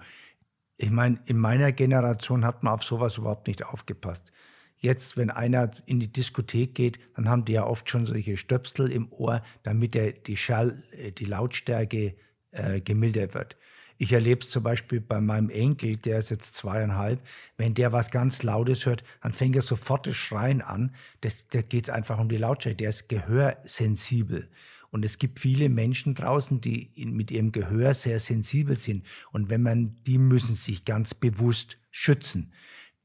Ich 0.77 0.91
meine, 0.91 1.19
in 1.25 1.37
meiner 1.37 1.71
Generation 1.71 2.45
hat 2.45 2.63
man 2.63 2.73
auf 2.73 2.83
sowas 2.83 3.17
überhaupt 3.17 3.47
nicht 3.47 3.65
aufgepasst. 3.65 4.31
Jetzt, 4.77 5.15
wenn 5.15 5.29
einer 5.29 5.71
in 5.85 5.99
die 5.99 6.11
Diskothek 6.11 6.73
geht, 6.73 6.99
dann 7.15 7.29
haben 7.29 7.45
die 7.45 7.53
ja 7.53 7.65
oft 7.65 7.89
schon 7.89 8.07
solche 8.07 8.37
Stöpsel 8.37 8.91
im 8.91 9.11
Ohr, 9.11 9.43
damit 9.61 9.93
der, 9.93 10.11
die 10.11 10.37
Schall, 10.37 10.81
äh, 10.91 11.11
die 11.11 11.25
Lautstärke 11.25 12.15
äh, 12.49 12.81
gemildert 12.81 13.35
wird. 13.35 13.57
Ich 14.01 14.13
erlebe 14.13 14.41
es 14.41 14.49
zum 14.49 14.63
Beispiel 14.63 14.99
bei 14.99 15.21
meinem 15.21 15.51
Enkel, 15.51 15.95
der 15.95 16.17
ist 16.17 16.31
jetzt 16.31 16.55
zweieinhalb. 16.55 17.21
Wenn 17.55 17.75
der 17.75 17.91
was 17.91 18.09
ganz 18.09 18.41
Lautes 18.41 18.87
hört, 18.87 19.03
dann 19.21 19.31
fängt 19.31 19.55
er 19.55 19.61
sofort 19.61 20.07
das 20.07 20.15
Schreien 20.15 20.63
an. 20.63 20.95
Das, 21.21 21.47
da 21.49 21.61
geht 21.61 21.87
es 21.87 21.93
einfach 21.93 22.17
um 22.17 22.27
die 22.27 22.37
Lautstärke. 22.37 22.77
Der 22.77 22.89
ist 22.89 23.09
gehörsensibel. 23.09 24.49
Und 24.89 25.05
es 25.05 25.19
gibt 25.19 25.37
viele 25.37 25.69
Menschen 25.69 26.15
draußen, 26.15 26.61
die 26.61 26.91
mit 26.95 27.29
ihrem 27.29 27.51
Gehör 27.51 27.93
sehr 27.93 28.19
sensibel 28.19 28.75
sind. 28.75 29.05
Und 29.31 29.51
wenn 29.51 29.61
man, 29.61 30.01
die 30.07 30.17
müssen 30.17 30.55
sich 30.55 30.83
ganz 30.83 31.13
bewusst 31.13 31.77
schützen. 31.91 32.53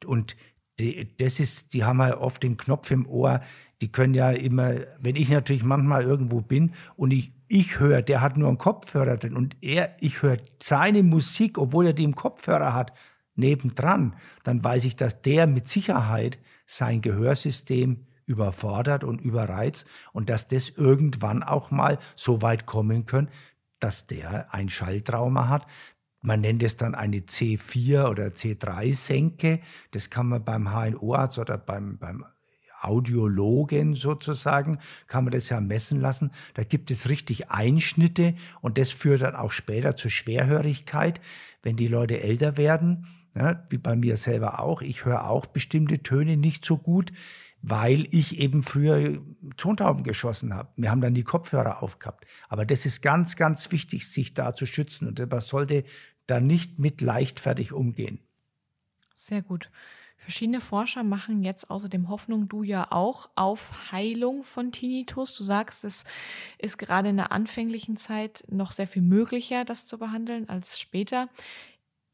Und 0.06 0.34
die, 0.80 1.14
das 1.18 1.40
ist, 1.40 1.74
die 1.74 1.84
haben 1.84 1.98
ja 2.00 2.16
oft 2.16 2.42
den 2.42 2.56
Knopf 2.56 2.90
im 2.90 3.06
Ohr. 3.06 3.42
Die 3.82 3.92
können 3.92 4.14
ja 4.14 4.30
immer, 4.30 4.76
wenn 4.98 5.16
ich 5.16 5.28
natürlich 5.28 5.62
manchmal 5.62 6.04
irgendwo 6.04 6.40
bin 6.40 6.72
und 6.96 7.10
ich, 7.10 7.35
ich 7.48 7.78
höre, 7.78 8.02
der 8.02 8.20
hat 8.20 8.36
nur 8.36 8.48
einen 8.48 8.58
Kopfhörer 8.58 9.16
drin 9.16 9.36
und 9.36 9.56
er, 9.60 9.96
ich 10.00 10.22
höre 10.22 10.38
seine 10.62 11.02
Musik, 11.02 11.58
obwohl 11.58 11.86
er 11.86 11.92
die 11.92 12.04
im 12.04 12.14
Kopfhörer 12.14 12.74
hat, 12.74 12.92
nebendran, 13.34 14.16
dann 14.44 14.62
weiß 14.62 14.84
ich, 14.84 14.96
dass 14.96 15.22
der 15.22 15.46
mit 15.46 15.68
Sicherheit 15.68 16.38
sein 16.64 17.02
Gehörsystem 17.02 18.06
überfordert 18.24 19.04
und 19.04 19.20
überreizt 19.20 19.86
und 20.12 20.28
dass 20.28 20.48
das 20.48 20.70
irgendwann 20.70 21.42
auch 21.42 21.70
mal 21.70 21.98
so 22.16 22.42
weit 22.42 22.66
kommen 22.66 23.06
kann, 23.06 23.28
dass 23.78 24.06
der 24.06 24.52
ein 24.52 24.68
Schalltrauma 24.68 25.48
hat. 25.48 25.66
Man 26.22 26.40
nennt 26.40 26.62
es 26.62 26.76
dann 26.76 26.94
eine 26.94 27.18
C4 27.18 28.08
oder 28.08 28.28
C3-Senke. 28.28 29.60
Das 29.92 30.10
kann 30.10 30.28
man 30.28 30.44
beim 30.44 30.70
HNO-Arzt 30.72 31.38
oder 31.38 31.56
beim, 31.56 31.98
beim 31.98 32.24
Audiologen 32.80 33.94
sozusagen, 33.94 34.78
kann 35.06 35.24
man 35.24 35.32
das 35.32 35.48
ja 35.48 35.60
messen 35.60 36.00
lassen. 36.00 36.32
Da 36.54 36.64
gibt 36.64 36.90
es 36.90 37.08
richtig 37.08 37.50
Einschnitte 37.50 38.34
und 38.60 38.78
das 38.78 38.90
führt 38.90 39.22
dann 39.22 39.36
auch 39.36 39.52
später 39.52 39.96
zur 39.96 40.10
Schwerhörigkeit, 40.10 41.20
wenn 41.62 41.76
die 41.76 41.88
Leute 41.88 42.20
älter 42.20 42.56
werden. 42.56 43.06
Ja, 43.34 43.66
wie 43.68 43.78
bei 43.78 43.96
mir 43.96 44.16
selber 44.16 44.60
auch. 44.60 44.80
Ich 44.80 45.04
höre 45.04 45.28
auch 45.28 45.46
bestimmte 45.46 46.02
Töne 46.02 46.36
nicht 46.36 46.64
so 46.64 46.78
gut 46.78 47.12
weil 47.68 48.06
ich 48.12 48.38
eben 48.38 48.62
früher 48.62 49.20
Tontauben 49.56 50.04
geschossen 50.04 50.54
habe. 50.54 50.68
Wir 50.76 50.88
haben 50.88 51.00
dann 51.00 51.14
die 51.14 51.24
Kopfhörer 51.24 51.82
aufgehabt. 51.82 52.24
Aber 52.48 52.64
das 52.64 52.86
ist 52.86 53.02
ganz, 53.02 53.34
ganz 53.34 53.72
wichtig, 53.72 54.08
sich 54.08 54.34
da 54.34 54.54
zu 54.54 54.66
schützen. 54.66 55.08
Und 55.08 55.18
man 55.30 55.40
sollte 55.40 55.82
da 56.28 56.38
nicht 56.38 56.78
mit 56.78 57.00
leichtfertig 57.00 57.72
umgehen. 57.72 58.20
Sehr 59.14 59.42
gut. 59.42 59.70
Verschiedene 60.26 60.60
Forscher 60.60 61.04
machen 61.04 61.44
jetzt 61.44 61.70
außerdem 61.70 62.08
Hoffnung, 62.08 62.48
du 62.48 62.64
ja 62.64 62.90
auch, 62.90 63.30
auf 63.36 63.92
Heilung 63.92 64.42
von 64.42 64.72
Tinnitus. 64.72 65.36
Du 65.36 65.44
sagst, 65.44 65.84
es 65.84 66.02
ist 66.58 66.78
gerade 66.78 67.10
in 67.10 67.16
der 67.16 67.30
anfänglichen 67.30 67.96
Zeit 67.96 68.42
noch 68.50 68.72
sehr 68.72 68.88
viel 68.88 69.02
möglicher, 69.02 69.64
das 69.64 69.86
zu 69.86 69.98
behandeln 69.98 70.48
als 70.48 70.80
später. 70.80 71.28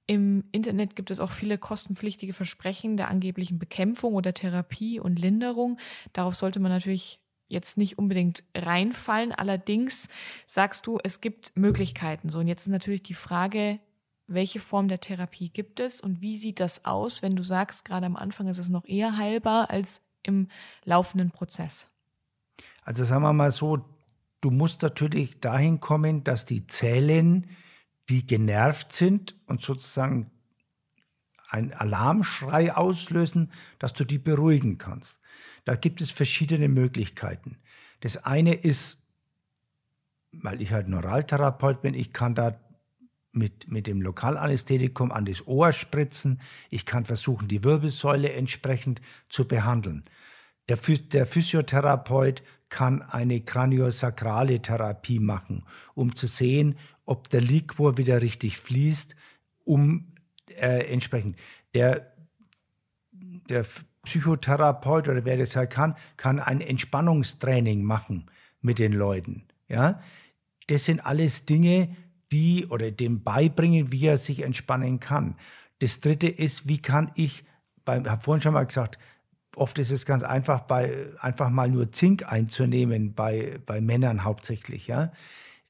Im 0.06 0.44
Internet 0.52 0.94
gibt 0.94 1.10
es 1.10 1.20
auch 1.20 1.30
viele 1.30 1.56
kostenpflichtige 1.56 2.34
Versprechen 2.34 2.98
der 2.98 3.08
angeblichen 3.08 3.58
Bekämpfung 3.58 4.12
oder 4.12 4.34
Therapie 4.34 5.00
und 5.00 5.18
Linderung. 5.18 5.78
Darauf 6.12 6.36
sollte 6.36 6.60
man 6.60 6.70
natürlich 6.70 7.18
jetzt 7.48 7.78
nicht 7.78 7.96
unbedingt 7.96 8.44
reinfallen. 8.54 9.32
Allerdings 9.32 10.10
sagst 10.46 10.86
du, 10.86 10.98
es 11.02 11.22
gibt 11.22 11.56
Möglichkeiten. 11.56 12.28
So, 12.28 12.40
und 12.40 12.46
jetzt 12.46 12.64
ist 12.64 12.72
natürlich 12.72 13.04
die 13.04 13.14
Frage, 13.14 13.80
welche 14.26 14.60
Form 14.60 14.88
der 14.88 15.00
Therapie 15.00 15.48
gibt 15.50 15.80
es 15.80 16.00
und 16.00 16.20
wie 16.20 16.36
sieht 16.36 16.60
das 16.60 16.84
aus, 16.84 17.22
wenn 17.22 17.36
du 17.36 17.42
sagst, 17.42 17.84
gerade 17.84 18.06
am 18.06 18.16
Anfang 18.16 18.48
ist 18.48 18.58
es 18.58 18.68
noch 18.68 18.84
eher 18.84 19.16
heilbar 19.16 19.70
als 19.70 20.02
im 20.22 20.48
laufenden 20.84 21.30
Prozess? 21.30 21.88
Also 22.84 23.04
sagen 23.04 23.22
wir 23.22 23.32
mal 23.32 23.52
so, 23.52 23.84
du 24.40 24.50
musst 24.50 24.82
natürlich 24.82 25.40
dahin 25.40 25.80
kommen, 25.80 26.24
dass 26.24 26.44
die 26.44 26.66
Zellen 26.66 27.48
die 28.08 28.26
genervt 28.26 28.92
sind 28.92 29.36
und 29.46 29.62
sozusagen 29.62 30.30
einen 31.48 31.72
Alarmschrei 31.72 32.74
auslösen, 32.74 33.52
dass 33.78 33.92
du 33.92 34.04
die 34.04 34.18
beruhigen 34.18 34.78
kannst. 34.78 35.18
Da 35.64 35.76
gibt 35.76 36.00
es 36.00 36.10
verschiedene 36.10 36.68
Möglichkeiten. 36.68 37.58
Das 38.00 38.16
eine 38.16 38.54
ist, 38.54 38.98
weil 40.32 40.60
ich 40.60 40.72
halt 40.72 40.88
Neuraltherapeut 40.88 41.82
bin, 41.82 41.94
ich 41.94 42.12
kann 42.12 42.34
da 42.34 42.58
mit, 43.32 43.70
mit 43.70 43.86
dem 43.86 44.02
Lokalanästhetikum 44.02 45.10
an 45.10 45.24
das 45.24 45.46
Ohr 45.46 45.72
spritzen. 45.72 46.40
Ich 46.70 46.86
kann 46.86 47.04
versuchen, 47.04 47.48
die 47.48 47.64
Wirbelsäule 47.64 48.32
entsprechend 48.32 49.00
zu 49.28 49.48
behandeln. 49.48 50.04
Der, 50.68 50.78
der 51.12 51.26
Physiotherapeut 51.26 52.42
kann 52.68 53.02
eine 53.02 53.40
kraniosakrale 53.40 54.62
Therapie 54.62 55.18
machen, 55.18 55.64
um 55.94 56.14
zu 56.14 56.26
sehen, 56.26 56.78
ob 57.04 57.28
der 57.28 57.40
Liquor 57.40 57.98
wieder 57.98 58.22
richtig 58.22 58.58
fließt, 58.58 59.16
um 59.64 60.14
äh, 60.48 60.90
entsprechend. 60.92 61.36
Der, 61.74 62.12
der 63.12 63.66
Psychotherapeut 64.04 65.08
oder 65.08 65.24
wer 65.24 65.36
das 65.36 65.56
halt 65.56 65.70
kann, 65.70 65.96
kann 66.16 66.38
ein 66.38 66.60
Entspannungstraining 66.60 67.82
machen 67.82 68.30
mit 68.60 68.78
den 68.78 68.92
Leuten. 68.92 69.44
Ja? 69.68 70.00
Das 70.68 70.84
sind 70.84 71.00
alles 71.00 71.44
Dinge, 71.44 71.96
die 72.32 72.66
oder 72.66 72.90
dem 72.90 73.22
beibringen, 73.22 73.92
wie 73.92 74.06
er 74.06 74.18
sich 74.18 74.42
entspannen 74.42 74.98
kann. 74.98 75.36
Das 75.78 76.00
dritte 76.00 76.28
ist, 76.28 76.66
wie 76.66 76.78
kann 76.78 77.12
ich, 77.14 77.44
ich 77.86 77.86
habe 77.86 78.22
vorhin 78.22 78.42
schon 78.42 78.54
mal 78.54 78.66
gesagt, 78.66 78.98
oft 79.56 79.78
ist 79.78 79.92
es 79.92 80.06
ganz 80.06 80.22
einfach, 80.22 80.62
bei, 80.62 81.08
einfach 81.20 81.50
mal 81.50 81.68
nur 81.68 81.92
Zink 81.92 82.24
einzunehmen, 82.30 83.14
bei, 83.14 83.60
bei 83.66 83.80
Männern 83.80 84.24
hauptsächlich. 84.24 84.86
Ja? 84.86 85.12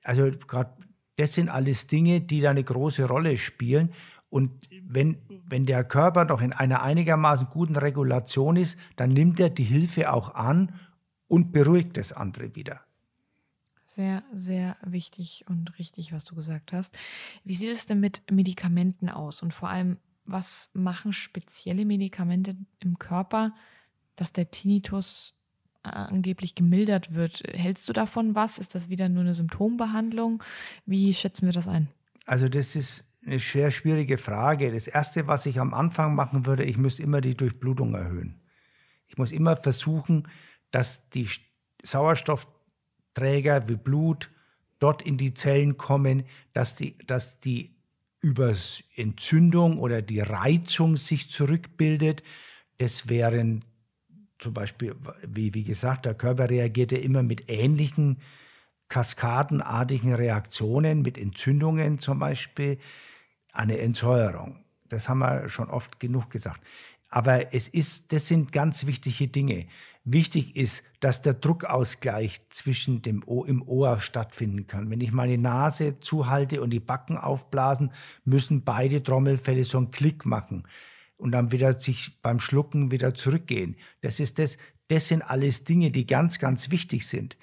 Also 0.03 0.31
gerade 0.47 0.73
das 1.17 1.35
sind 1.35 1.49
alles 1.49 1.87
Dinge, 1.87 2.21
die 2.21 2.41
da 2.41 2.51
eine 2.51 2.65
große 2.65 3.05
Rolle 3.05 3.37
spielen. 3.39 3.93
Und 4.31 4.51
wenn, 4.83 5.19
wenn 5.47 5.67
der 5.67 5.85
Körper 5.85 6.25
noch 6.25 6.41
in 6.41 6.53
einer 6.53 6.83
einigermaßen 6.83 7.49
guten 7.49 7.77
Regulation 7.77 8.57
ist, 8.57 8.79
dann 8.97 9.11
nimmt 9.11 9.39
er 9.41 9.51
die 9.51 9.65
Hilfe 9.65 10.11
auch 10.13 10.35
an 10.35 10.73
und 11.29 11.53
beruhigt 11.53 11.97
das 11.97 12.13
andere 12.13 12.57
wieder. 12.57 12.81
Sehr, 13.95 14.23
sehr 14.33 14.79
wichtig 14.83 15.45
und 15.51 15.79
richtig, 15.79 16.15
was 16.15 16.25
du 16.25 16.35
gesagt 16.35 16.73
hast. 16.73 16.97
Wie 17.45 17.55
sieht 17.55 17.73
es 17.73 17.85
denn 17.85 18.01
mit 18.01 18.23
Medikamenten 18.31 19.11
aus? 19.11 19.43
Und 19.43 19.53
vor 19.53 19.69
allem, 19.69 19.99
was 20.25 20.71
machen 20.73 21.13
spezielle 21.13 21.85
Medikamente 21.85 22.57
im 22.79 22.99
Körper, 22.99 23.55
dass 24.17 24.33
der 24.33 24.51
Tinnitus 24.51 25.35
angeblich 25.83 26.55
gemildert 26.55 27.13
wird. 27.13 27.43
Hältst 27.53 27.87
du 27.87 27.93
davon 27.93 28.35
was? 28.35 28.57
Ist 28.57 28.75
das 28.75 28.89
wieder 28.89 29.11
nur 29.11 29.25
eine 29.25 29.35
Symptombehandlung? 29.35 30.43
Wie 30.87 31.13
schätzen 31.13 31.45
wir 31.45 31.53
das 31.53 31.69
ein? 31.69 31.89
Also 32.25 32.49
das 32.49 32.75
ist 32.75 33.05
eine 33.27 33.41
sehr 33.41 33.71
schwierige 33.73 34.17
Frage. 34.17 34.73
Das 34.73 34.87
Erste, 34.87 35.27
was 35.27 35.45
ich 35.45 35.61
am 35.61 35.75
Anfang 35.75 36.15
machen 36.15 36.47
würde, 36.47 36.65
ich 36.65 36.79
muss 36.79 36.99
immer 36.99 37.21
die 37.21 37.35
Durchblutung 37.35 37.95
erhöhen. 37.95 38.41
Ich 39.07 39.19
muss 39.19 39.33
immer 39.33 39.55
versuchen, 39.59 40.29
dass 40.71 41.11
die 41.11 41.29
Sauerstoffträger 43.15 43.69
wie 43.69 43.77
Blut 43.77 44.31
dort 44.79 45.03
in 45.03 45.17
die 45.17 45.35
Zellen 45.35 45.77
kommen, 45.77 46.25
dass 46.53 46.75
die, 46.75 46.97
dass 47.07 47.39
die 47.41 47.71
über 48.21 48.55
Entzündung 48.97 49.79
oder 49.79 50.03
die 50.03 50.21
Reizung 50.21 50.97
sich 50.97 51.31
zurückbildet. 51.31 52.23
Das 52.79 53.09
wären 53.09 53.65
zum 54.39 54.55
Beispiel, 54.55 54.95
wie, 55.27 55.55
wie 55.55 55.65
gesagt, 55.65 56.05
der 56.07 56.15
Körper 56.15 56.51
reagiert 56.51 56.93
ja 56.93 56.99
immer 56.99 57.23
mit 57.23 57.49
ähnlichen 57.49 58.19
kaskadenartigen 58.89 60.15
Reaktionen, 60.15 61.03
mit 61.03 61.17
Entzündungen 61.17 61.99
zum 61.99 62.19
Beispiel, 62.19 62.79
eine 63.53 63.79
Entsäuerung. 63.79 64.65
Das 64.89 65.09
haben 65.09 65.21
wir 65.21 65.49
schon 65.49 65.71
oft 65.71 65.99
genug 66.01 66.31
gesagt. 66.31 66.61
Aber 67.09 67.55
es 67.55 67.69
ist, 67.69 68.13
das 68.13 68.27
sind 68.27 68.53
ganz 68.53 68.87
wichtige 68.87 69.29
Dinge. 69.29 69.67
Wichtig 70.05 70.57
ist, 70.57 70.83
dass 70.99 71.23
der 71.23 71.35
Druckausgleich 71.35 72.41
zwischen 72.51 73.03
dem 73.03 73.23
o 73.25 73.45
im 73.45 73.63
Ohr 73.63 74.01
stattfinden 74.01 74.67
kann. 74.67 74.91
Wenn 74.91 75.01
ich 75.01 75.13
meine 75.13 75.39
Nase 75.39 76.01
zuhalte 76.01 76.61
und 76.61 76.71
die 76.71 76.81
Backen 76.81 77.17
aufblasen, 77.17 77.93
müssen 78.25 78.65
beide 78.65 79.03
Trommelfälle 79.03 79.65
so 79.65 79.79
einen 79.79 79.93
Klick 79.93 80.27
machen 80.27 80.67
und 81.17 81.31
dann 81.31 81.53
wieder 81.53 81.79
sich 81.79 82.21
beim 82.21 82.41
Schlucken 82.41 82.91
wieder 82.91 83.15
zurückgehen. 83.15 83.77
Das 84.01 84.19
ist 84.19 84.41
das, 84.41 84.59
das 84.89 85.07
sind 85.07 85.23
alles 85.23 85.63
Dinge, 85.63 85.93
die 85.93 86.05
ganz, 86.05 86.41
ganz 86.41 86.71
wichtig 86.73 87.07
sind. 87.07 87.37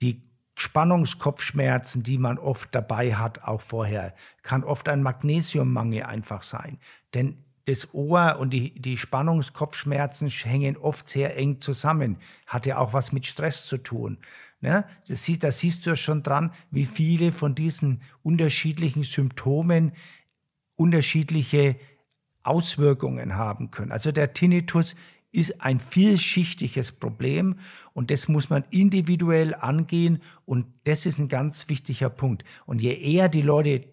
Die 0.00 0.22
Spannungskopfschmerzen, 0.56 2.02
die 2.02 2.16
man 2.16 2.38
oft 2.38 2.74
dabei 2.74 3.14
hat, 3.14 3.44
auch 3.44 3.60
vorher, 3.60 4.14
kann 4.42 4.64
oft 4.64 4.88
ein 4.88 5.02
Magnesiummangel 5.02 6.04
einfach 6.04 6.42
sein. 6.42 6.78
Denn 7.12 7.44
das 7.66 7.92
Ohr 7.94 8.36
und 8.38 8.50
die, 8.50 8.74
die 8.74 8.96
Spannungskopfschmerzen 8.96 10.28
hängen 10.28 10.76
oft 10.76 11.08
sehr 11.08 11.36
eng 11.36 11.60
zusammen. 11.60 12.16
Hat 12.46 12.66
ja 12.66 12.78
auch 12.78 12.92
was 12.92 13.12
mit 13.12 13.26
Stress 13.26 13.66
zu 13.66 13.78
tun. 13.78 14.18
Ne? 14.60 14.84
Das, 15.08 15.30
da 15.38 15.50
siehst 15.50 15.86
du 15.86 15.90
ja 15.90 15.96
schon 15.96 16.22
dran, 16.22 16.52
wie 16.70 16.84
viele 16.84 17.32
von 17.32 17.54
diesen 17.54 18.02
unterschiedlichen 18.22 19.02
Symptomen 19.04 19.92
unterschiedliche 20.76 21.76
Auswirkungen 22.42 23.36
haben 23.36 23.70
können. 23.70 23.92
Also 23.92 24.12
der 24.12 24.32
Tinnitus 24.32 24.96
ist 25.32 25.60
ein 25.60 25.78
vielschichtiges 25.78 26.92
Problem 26.92 27.58
und 27.92 28.10
das 28.10 28.28
muss 28.28 28.50
man 28.50 28.64
individuell 28.70 29.54
angehen 29.54 30.22
und 30.44 30.66
das 30.84 31.06
ist 31.06 31.18
ein 31.18 31.28
ganz 31.28 31.68
wichtiger 31.68 32.10
Punkt. 32.10 32.44
Und 32.66 32.80
je 32.80 32.94
eher 32.94 33.28
die 33.28 33.42
Leute 33.42 33.84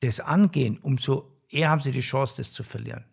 das 0.00 0.20
angehen, 0.20 0.78
umso 0.78 1.33
eher 1.50 1.70
haben 1.70 1.80
sie 1.80 1.92
die 1.92 2.00
Chance, 2.00 2.34
das 2.36 2.52
zu 2.52 2.62
verlieren. 2.62 3.04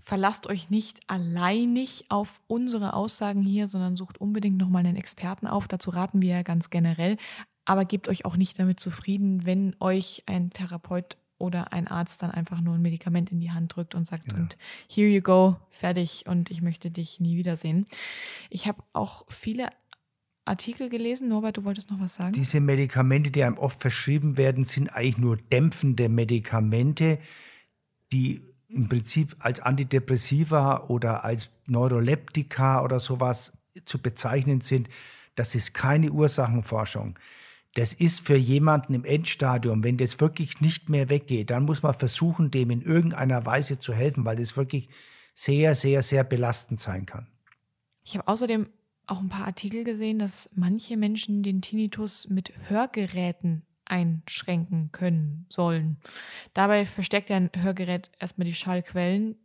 Verlasst 0.00 0.46
euch 0.46 0.70
nicht 0.70 1.00
alleinig 1.06 2.06
auf 2.08 2.40
unsere 2.46 2.94
Aussagen 2.94 3.42
hier, 3.42 3.68
sondern 3.68 3.94
sucht 3.94 4.18
unbedingt 4.18 4.56
nochmal 4.56 4.86
einen 4.86 4.96
Experten 4.96 5.46
auf. 5.46 5.68
Dazu 5.68 5.90
raten 5.90 6.22
wir 6.22 6.30
ja 6.30 6.42
ganz 6.42 6.70
generell. 6.70 7.18
Aber 7.66 7.84
gebt 7.84 8.08
euch 8.08 8.24
auch 8.24 8.36
nicht 8.36 8.58
damit 8.58 8.80
zufrieden, 8.80 9.44
wenn 9.44 9.76
euch 9.80 10.22
ein 10.24 10.48
Therapeut 10.48 11.18
oder 11.36 11.72
ein 11.72 11.86
Arzt 11.86 12.22
dann 12.22 12.30
einfach 12.30 12.60
nur 12.60 12.74
ein 12.74 12.82
Medikament 12.82 13.30
in 13.30 13.40
die 13.40 13.50
Hand 13.50 13.76
drückt 13.76 13.94
und 13.94 14.06
sagt, 14.06 14.32
ja. 14.32 14.34
und 14.38 14.56
here 14.90 15.08
you 15.08 15.20
go, 15.20 15.56
fertig 15.70 16.24
und 16.26 16.50
ich 16.50 16.62
möchte 16.62 16.90
dich 16.90 17.20
nie 17.20 17.36
wiedersehen. 17.36 17.84
Ich 18.50 18.66
habe 18.66 18.82
auch 18.92 19.26
viele 19.28 19.68
Artikel 20.48 20.88
gelesen. 20.88 21.28
Norbert, 21.28 21.56
du 21.56 21.64
wolltest 21.64 21.90
noch 21.90 22.00
was 22.00 22.14
sagen? 22.14 22.32
Diese 22.32 22.60
Medikamente, 22.60 23.30
die 23.30 23.42
einem 23.42 23.58
oft 23.58 23.80
verschrieben 23.80 24.36
werden, 24.36 24.64
sind 24.64 24.88
eigentlich 24.88 25.18
nur 25.18 25.36
dämpfende 25.36 26.08
Medikamente, 26.08 27.18
die 28.12 28.42
im 28.68 28.88
Prinzip 28.88 29.36
als 29.38 29.60
Antidepressiva 29.60 30.86
oder 30.88 31.24
als 31.24 31.50
Neuroleptika 31.66 32.82
oder 32.82 33.00
sowas 33.00 33.52
zu 33.84 34.00
bezeichnen 34.00 34.60
sind. 34.60 34.88
Das 35.36 35.54
ist 35.54 35.72
keine 35.72 36.10
Ursachenforschung. 36.10 37.18
Das 37.74 37.94
ist 37.94 38.26
für 38.26 38.36
jemanden 38.36 38.94
im 38.94 39.04
Endstadium, 39.04 39.84
wenn 39.84 39.98
das 39.98 40.20
wirklich 40.20 40.60
nicht 40.60 40.88
mehr 40.88 41.08
weggeht, 41.10 41.50
dann 41.50 41.64
muss 41.64 41.82
man 41.82 41.94
versuchen, 41.94 42.50
dem 42.50 42.70
in 42.70 42.82
irgendeiner 42.82 43.46
Weise 43.46 43.78
zu 43.78 43.94
helfen, 43.94 44.24
weil 44.24 44.36
das 44.36 44.56
wirklich 44.56 44.88
sehr, 45.34 45.74
sehr, 45.74 46.02
sehr 46.02 46.24
belastend 46.24 46.80
sein 46.80 47.06
kann. 47.06 47.28
Ich 48.02 48.16
habe 48.16 48.26
außerdem 48.26 48.66
auch 49.08 49.20
ein 49.20 49.28
paar 49.28 49.46
Artikel 49.46 49.84
gesehen, 49.84 50.18
dass 50.18 50.50
manche 50.54 50.96
Menschen 50.96 51.42
den 51.42 51.62
Tinnitus 51.62 52.28
mit 52.28 52.52
Hörgeräten 52.68 53.62
einschränken 53.84 54.90
können 54.92 55.46
sollen. 55.48 55.96
Dabei 56.54 56.86
versteckt 56.86 57.30
ein 57.30 57.50
Hörgerät 57.56 58.10
erstmal 58.18 58.46
die 58.46 58.54
Schallquellen. 58.54 59.36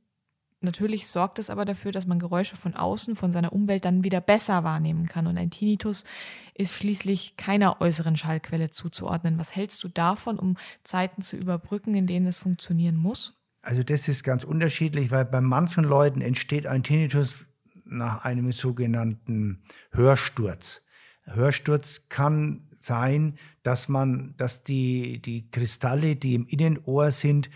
Natürlich 0.60 1.08
sorgt 1.08 1.40
es 1.40 1.50
aber 1.50 1.66
dafür, 1.66 1.92
dass 1.92 2.08
man 2.08 2.20
Geräusche 2.20 2.56
von 2.56 2.74
außen, 2.74 3.16
von 3.16 3.32
seiner 3.32 3.52
Umwelt 3.52 3.84
dann 3.84 4.04
wieder 4.04 4.22
besser 4.22 4.64
wahrnehmen 4.64 5.08
kann. 5.08 5.28
Und 5.28 5.38
ein 5.38 5.52
Tinnitus 5.52 6.06
ist 6.54 6.76
schließlich 6.76 7.36
keiner 7.36 7.82
äußeren 7.82 8.16
Schallquelle 8.16 8.70
zuzuordnen. 8.70 9.38
Was 9.38 9.56
hältst 9.56 9.84
du 9.84 9.90
davon, 9.90 10.40
um 10.40 10.58
Zeiten 10.84 11.22
zu 11.22 11.36
überbrücken, 11.36 11.96
in 11.96 12.08
denen 12.08 12.28
es 12.28 12.38
funktionieren 12.38 12.96
muss? 12.96 13.34
Also 13.62 13.84
das 13.84 14.08
ist 14.08 14.24
ganz 14.24 14.44
unterschiedlich, 14.44 15.12
weil 15.12 15.26
bei 15.26 15.42
manchen 15.42 15.86
Leuten 15.86 16.22
entsteht 16.22 16.68
ein 16.68 16.84
Tinnitus 16.84 17.36
nach 17.98 18.26
einem 18.26 18.52
sogenannten 18.52 19.62
Hörsturz. 19.92 20.82
Hörsturz 21.24 22.04
kann 22.10 22.68
sein, 22.80 23.38
dass 23.64 23.88
man, 23.88 24.36
dass 24.38 24.64
die, 24.64 25.22
die 25.22 25.50
Kristalle, 25.50 26.16
die 26.16 26.36
im 26.36 26.46
Innenohr 26.46 27.12
sind, 27.12 27.50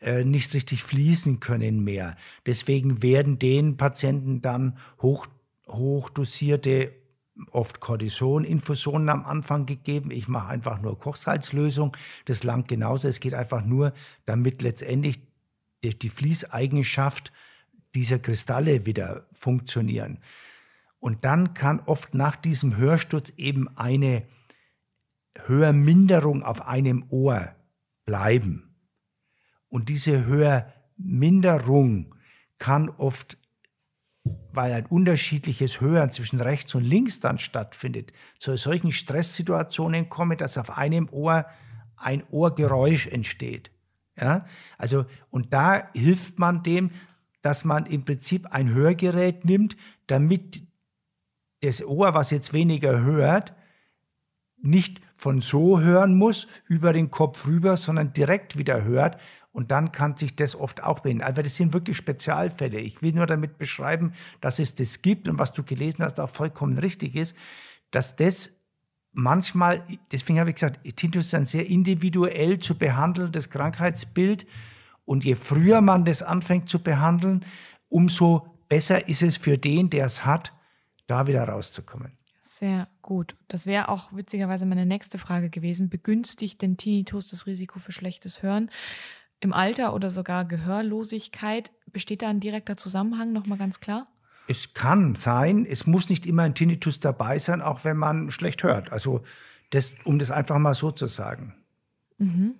äh, 0.00 0.24
nicht 0.24 0.54
richtig 0.54 0.84
fließen 0.84 1.40
können 1.40 1.82
mehr. 1.82 2.16
Deswegen 2.46 3.02
werden 3.02 3.38
den 3.38 3.76
Patienten 3.76 4.40
dann 4.40 4.78
hoch, 5.02 5.26
hochdosierte, 5.66 6.92
oft 7.50 7.80
Cortison-Infusionen 7.80 9.08
am 9.08 9.24
Anfang 9.24 9.66
gegeben. 9.66 10.10
Ich 10.10 10.28
mache 10.28 10.48
einfach 10.48 10.80
nur 10.80 10.98
Kochsalzlösung. 10.98 11.96
Das 12.24 12.42
langt 12.42 12.68
genauso. 12.68 13.08
Es 13.08 13.20
geht 13.20 13.34
einfach 13.34 13.64
nur, 13.64 13.92
damit 14.26 14.62
letztendlich 14.62 15.20
die, 15.82 15.98
die 15.98 16.08
Fließeigenschaft 16.08 17.32
dieser 17.94 18.18
Kristalle 18.18 18.86
wieder 18.86 19.26
funktionieren. 19.32 20.18
Und 21.00 21.24
dann 21.24 21.54
kann 21.54 21.80
oft 21.80 22.14
nach 22.14 22.36
diesem 22.36 22.76
Hörsturz 22.76 23.32
eben 23.36 23.68
eine 23.76 24.24
Hörminderung 25.46 26.42
auf 26.42 26.66
einem 26.66 27.04
Ohr 27.10 27.54
bleiben. 28.04 28.74
Und 29.68 29.88
diese 29.88 30.24
Hörminderung 30.26 32.14
kann 32.58 32.88
oft, 32.88 33.38
weil 34.52 34.72
ein 34.72 34.86
unterschiedliches 34.86 35.80
Hören 35.80 36.10
zwischen 36.10 36.40
rechts 36.40 36.74
und 36.74 36.82
links 36.84 37.20
dann 37.20 37.38
stattfindet, 37.38 38.12
zu 38.38 38.56
solchen 38.56 38.92
Stresssituationen 38.92 40.08
kommen, 40.08 40.36
dass 40.36 40.58
auf 40.58 40.76
einem 40.76 41.08
Ohr 41.10 41.46
ein 41.96 42.24
Ohrgeräusch 42.30 43.06
entsteht. 43.06 43.70
Ja, 44.20 44.46
also, 44.78 45.06
und 45.30 45.52
da 45.52 45.92
hilft 45.94 46.40
man 46.40 46.64
dem, 46.64 46.90
dass 47.42 47.64
man 47.64 47.86
im 47.86 48.04
Prinzip 48.04 48.46
ein 48.46 48.72
Hörgerät 48.72 49.44
nimmt, 49.44 49.76
damit 50.06 50.62
das 51.60 51.84
Ohr, 51.84 52.14
was 52.14 52.30
jetzt 52.30 52.52
weniger 52.52 53.02
hört, 53.02 53.54
nicht 54.56 55.00
von 55.16 55.40
so 55.40 55.80
hören 55.80 56.16
muss, 56.16 56.46
über 56.66 56.92
den 56.92 57.10
Kopf 57.10 57.46
rüber, 57.46 57.76
sondern 57.76 58.12
direkt 58.12 58.56
wieder 58.56 58.84
hört. 58.84 59.18
Und 59.50 59.70
dann 59.70 59.90
kann 59.90 60.16
sich 60.16 60.36
das 60.36 60.54
oft 60.54 60.82
auch 60.82 61.04
wenden. 61.04 61.22
Also 61.22 61.42
das 61.42 61.56
sind 61.56 61.72
wirklich 61.72 61.96
Spezialfälle. 61.96 62.78
Ich 62.78 63.02
will 63.02 63.12
nur 63.12 63.26
damit 63.26 63.58
beschreiben, 63.58 64.12
dass 64.40 64.58
es 64.60 64.74
das 64.74 65.02
gibt 65.02 65.28
und 65.28 65.38
was 65.38 65.52
du 65.52 65.64
gelesen 65.64 66.04
hast, 66.04 66.20
auch 66.20 66.30
vollkommen 66.30 66.78
richtig 66.78 67.16
ist, 67.16 67.34
dass 67.90 68.14
das 68.14 68.52
manchmal, 69.12 69.82
deswegen 70.12 70.38
habe 70.38 70.50
ich 70.50 70.56
gesagt, 70.56 70.80
Tinnitus 70.96 71.26
ist 71.26 71.34
ein 71.34 71.46
sehr 71.46 71.66
individuell 71.66 72.58
zu 72.58 72.76
behandelndes 72.76 73.50
Krankheitsbild. 73.50 74.46
Und 75.08 75.24
je 75.24 75.36
früher 75.36 75.80
man 75.80 76.04
das 76.04 76.22
anfängt 76.22 76.68
zu 76.68 76.80
behandeln, 76.80 77.42
umso 77.88 78.46
besser 78.68 79.08
ist 79.08 79.22
es 79.22 79.38
für 79.38 79.56
den, 79.56 79.88
der 79.88 80.04
es 80.04 80.26
hat, 80.26 80.52
da 81.06 81.26
wieder 81.26 81.44
rauszukommen. 81.48 82.12
Sehr 82.42 82.88
gut. 83.00 83.34
Das 83.48 83.64
wäre 83.64 83.88
auch 83.88 84.12
witzigerweise 84.12 84.66
meine 84.66 84.84
nächste 84.84 85.16
Frage 85.16 85.48
gewesen. 85.48 85.88
Begünstigt 85.88 86.60
denn 86.60 86.76
Tinnitus 86.76 87.30
das 87.30 87.46
Risiko 87.46 87.78
für 87.78 87.92
schlechtes 87.92 88.42
Hören? 88.42 88.70
Im 89.40 89.54
Alter 89.54 89.94
oder 89.94 90.10
sogar 90.10 90.44
Gehörlosigkeit 90.44 91.70
besteht 91.86 92.20
da 92.20 92.28
ein 92.28 92.40
direkter 92.40 92.76
Zusammenhang, 92.76 93.32
nochmal 93.32 93.56
ganz 93.56 93.80
klar? 93.80 94.08
Es 94.46 94.74
kann 94.74 95.14
sein, 95.14 95.64
es 95.64 95.86
muss 95.86 96.10
nicht 96.10 96.26
immer 96.26 96.42
ein 96.42 96.54
Tinnitus 96.54 97.00
dabei 97.00 97.38
sein, 97.38 97.62
auch 97.62 97.82
wenn 97.82 97.96
man 97.96 98.30
schlecht 98.30 98.62
hört. 98.62 98.92
Also, 98.92 99.22
das, 99.70 99.90
um 100.04 100.18
das 100.18 100.30
einfach 100.30 100.58
mal 100.58 100.74
so 100.74 100.90
zu 100.90 101.06
sagen. 101.06 101.54
Mhm. 102.18 102.56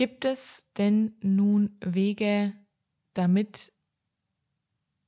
Gibt 0.00 0.24
es 0.24 0.64
denn 0.78 1.12
nun 1.20 1.76
Wege, 1.84 2.54
damit 3.12 3.70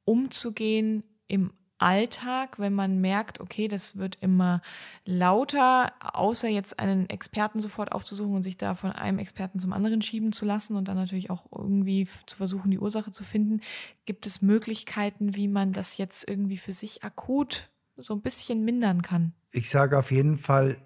umzugehen 0.04 1.02
im 1.28 1.54
Alltag, 1.78 2.58
wenn 2.58 2.74
man 2.74 3.00
merkt, 3.00 3.40
okay, 3.40 3.68
das 3.68 3.96
wird 3.96 4.18
immer 4.20 4.60
lauter, 5.06 5.94
außer 6.02 6.46
jetzt 6.48 6.78
einen 6.78 7.08
Experten 7.08 7.60
sofort 7.60 7.90
aufzusuchen 7.90 8.34
und 8.34 8.42
sich 8.42 8.58
da 8.58 8.74
von 8.74 8.92
einem 8.92 9.18
Experten 9.18 9.58
zum 9.58 9.72
anderen 9.72 10.02
schieben 10.02 10.30
zu 10.30 10.44
lassen 10.44 10.76
und 10.76 10.88
dann 10.88 10.98
natürlich 10.98 11.30
auch 11.30 11.46
irgendwie 11.50 12.06
zu 12.26 12.36
versuchen, 12.36 12.70
die 12.70 12.78
Ursache 12.78 13.12
zu 13.12 13.24
finden. 13.24 13.62
Gibt 14.04 14.26
es 14.26 14.42
Möglichkeiten, 14.42 15.34
wie 15.34 15.48
man 15.48 15.72
das 15.72 15.96
jetzt 15.96 16.28
irgendwie 16.28 16.58
für 16.58 16.72
sich 16.72 17.02
akut 17.02 17.70
so 17.96 18.12
ein 18.12 18.20
bisschen 18.20 18.62
mindern 18.62 19.00
kann? 19.00 19.32
Ich 19.52 19.70
sage 19.70 19.96
auf 19.96 20.10
jeden 20.10 20.36
Fall 20.36 20.76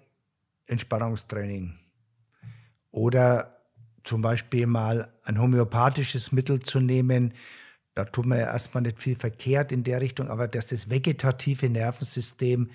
Entspannungstraining 0.65 1.77
oder 2.89 3.56
zum 4.07 4.21
Beispiel 4.21 4.65
mal 4.65 5.13
ein 5.23 5.39
homöopathisches 5.39 6.31
Mittel 6.31 6.61
zu 6.61 6.79
nehmen, 6.79 7.33
da 7.93 8.05
tut 8.05 8.25
man 8.25 8.39
ja 8.39 8.45
erstmal 8.45 8.83
nicht 8.83 8.99
viel 8.99 9.15
verkehrt 9.15 9.71
in 9.71 9.83
der 9.83 10.01
Richtung, 10.01 10.29
aber 10.29 10.47
dass 10.47 10.67
das 10.67 10.89
vegetative 10.89 11.69
Nervensystem 11.69 12.69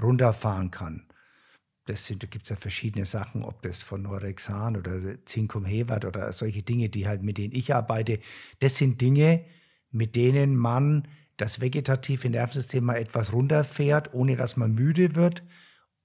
runterfahren 0.00 0.70
kann. 0.70 1.06
Das 1.86 2.06
sind, 2.06 2.22
da 2.22 2.28
gibt 2.28 2.44
es 2.44 2.50
ja 2.50 2.56
verschiedene 2.56 3.04
Sachen, 3.04 3.42
ob 3.42 3.62
das 3.62 3.82
von 3.82 4.02
Neurexan 4.02 4.76
oder 4.76 5.24
Zinkum 5.24 5.64
Hewert 5.64 6.04
oder 6.04 6.32
solche 6.32 6.62
Dinge, 6.62 6.88
die 6.88 7.08
halt 7.08 7.22
mit 7.22 7.36
denen 7.36 7.54
ich 7.54 7.74
arbeite. 7.74 8.20
Das 8.60 8.76
sind 8.76 9.00
Dinge, 9.00 9.44
mit 9.90 10.14
denen 10.14 10.56
man 10.56 11.08
das 11.36 11.60
vegetative 11.60 12.30
Nervensystem 12.30 12.84
mal 12.84 12.96
etwas 12.96 13.32
runterfährt, 13.32 14.14
ohne 14.14 14.36
dass 14.36 14.56
man 14.56 14.72
müde 14.72 15.14
wird. 15.16 15.42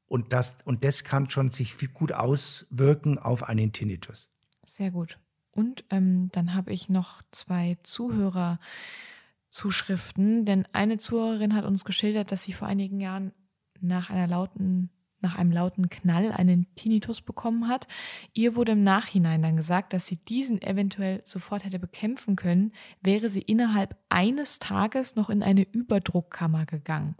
Und 0.07 0.33
das, 0.33 0.55
und 0.65 0.83
das 0.83 1.03
kann 1.03 1.29
schon 1.29 1.51
sich 1.51 1.75
gut 1.93 2.11
auswirken 2.11 3.19
auf 3.19 3.43
einen 3.43 3.73
Tinnitus. 3.73 4.34
Sehr 4.65 4.91
gut. 4.91 5.19
Und 5.51 5.85
ähm, 5.89 6.29
dann 6.33 6.53
habe 6.53 6.73
ich 6.73 6.89
noch 6.89 7.21
zwei 7.31 7.77
Zuhörerzuschriften, 7.83 10.45
denn 10.45 10.67
eine 10.73 10.97
Zuhörerin 10.97 11.55
hat 11.55 11.63
uns 11.65 11.85
geschildert, 11.85 12.31
dass 12.31 12.43
sie 12.43 12.53
vor 12.53 12.67
einigen 12.67 12.99
Jahren 12.99 13.31
nach 13.79 14.09
einer 14.09 14.27
lauten 14.27 14.89
nach 15.21 15.37
einem 15.37 15.51
lauten 15.51 15.89
Knall 15.89 16.31
einen 16.31 16.67
Tinnitus 16.75 17.21
bekommen 17.21 17.67
hat. 17.67 17.87
Ihr 18.33 18.55
wurde 18.55 18.73
im 18.73 18.83
Nachhinein 18.83 19.41
dann 19.41 19.57
gesagt, 19.57 19.93
dass 19.93 20.05
sie 20.05 20.17
diesen 20.17 20.61
eventuell 20.61 21.23
sofort 21.25 21.63
hätte 21.63 21.79
bekämpfen 21.79 22.35
können, 22.35 22.73
wäre 23.01 23.29
sie 23.29 23.41
innerhalb 23.41 23.97
eines 24.09 24.59
Tages 24.59 25.15
noch 25.15 25.31
in 25.31 25.41
eine 25.41 25.63
Überdruckkammer 25.63 26.67
gegangen. 26.67 27.15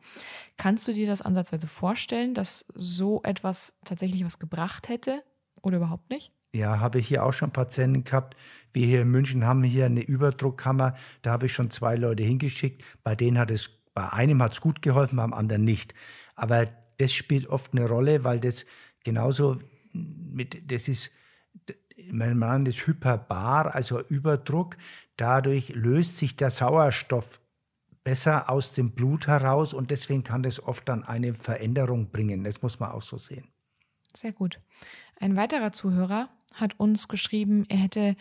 Kannst 0.56 0.88
du 0.88 0.94
dir 0.94 1.08
das 1.08 1.24
ansatzweise 1.24 1.66
vorstellen, 1.68 2.36
dass 2.36 2.66
so 2.76 3.24
etwas 3.24 3.76
tatsächlich 3.86 4.24
was 4.24 4.38
gebracht 4.38 4.88
hätte 4.88 5.24
oder 5.64 5.78
überhaupt 5.78 6.12
nicht? 6.12 6.35
Ja, 6.56 6.80
habe 6.80 7.00
ich 7.00 7.08
hier 7.10 7.26
auch 7.26 7.34
schon 7.34 7.52
Patienten 7.52 8.06
gehabt. 8.06 8.38
Wir 8.72 8.88
hier 8.88 9.02
in 9.02 9.12
München 9.12 9.46
haben 9.46 9.62
hier 9.64 9.86
eine 9.86 10.02
Überdruckkammer. 10.02 10.96
Da 11.22 11.32
habe 11.32 11.48
ich 11.48 11.54
schon 11.54 11.70
zwei 11.70 11.98
Leute 11.98 12.24
hingeschickt. 12.24 12.84
Bei 13.04 13.14
denen 13.14 13.38
hat 13.38 13.52
es, 13.52 13.70
bei 13.94 14.12
einem 14.12 14.42
hat 14.42 14.54
es 14.54 14.62
gut 14.62 14.82
geholfen, 14.82 15.18
beim 15.18 15.34
anderen 15.34 15.66
nicht. 15.66 15.94
Aber 16.36 16.68
das 16.98 17.14
spielt 17.14 17.48
oft 17.48 17.74
eine 17.74 17.88
Rolle, 17.88 18.24
weil 18.24 18.40
das 18.40 18.66
genauso 19.04 19.58
mit, 19.92 20.72
das 20.72 20.88
ist, 20.88 21.12
man 22.10 22.40
nennt 22.40 22.70
das 22.70 22.88
Hyperbar, 22.88 23.76
also 23.76 24.02
Überdruck. 24.02 24.78
Dadurch 25.18 25.70
löst 25.70 26.18
sich 26.18 26.38
der 26.38 26.52
Sauerstoff 26.52 27.42
besser 28.06 28.50
aus 28.50 28.72
dem 28.72 28.92
Blut 28.92 29.28
heraus 29.28 29.74
und 29.74 29.92
deswegen 29.92 30.24
kann 30.24 30.44
das 30.44 30.62
oft 30.62 30.88
dann 30.88 31.04
eine 31.04 31.34
Veränderung 31.34 32.12
bringen. 32.12 32.46
Das 32.46 32.62
muss 32.62 32.80
man 32.80 32.92
auch 32.92 33.02
so 33.02 33.18
sehen. 33.18 33.50
Sehr 34.16 34.32
gut. 34.32 34.60
Ein 35.20 35.36
weiterer 35.36 35.72
Zuhörer 35.72 36.30
hat 36.56 36.80
uns 36.80 37.08
geschrieben, 37.08 37.66
er 37.70 37.78
hätte 37.78 38.16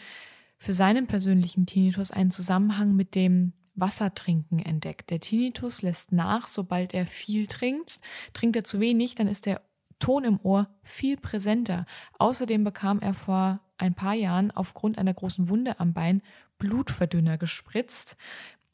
für 0.59 0.73
seinen 0.73 1.07
persönlichen 1.07 1.67
Tinnitus 1.67 2.11
einen 2.11 2.31
Zusammenhang 2.31 2.95
mit 2.95 3.15
dem 3.15 3.53
Wassertrinken 3.75 4.61
entdeckt. 4.61 5.11
Der 5.11 5.21
Tinnitus 5.21 5.83
lässt 5.83 6.13
nach, 6.13 6.47
sobald 6.47 6.95
er 6.95 7.07
viel 7.07 7.47
trinkt. 7.47 8.01
Trinkt 8.33 8.57
er 8.57 8.65
zu 8.65 8.81
wenig, 8.81 9.15
dann 9.15 9.29
ist 9.29 9.47
der 9.47 9.61
Ton 9.99 10.25
im 10.25 10.41
Ohr 10.43 10.69
viel 10.83 11.17
präsenter. 11.17 11.87
Außerdem 12.19 12.65
bekam 12.65 13.01
er 13.01 13.15
vor 13.15 13.61
ein 13.79 13.95
paar 13.95 14.15
Jahren 14.15 14.51
aufgrund 14.51 14.99
einer 14.99 15.15
großen 15.15 15.49
Wunde 15.49 15.81
am 15.81 15.93
Bein 15.93 16.23
Blutverdünner 16.59 17.39
gespritzt. 17.39 18.17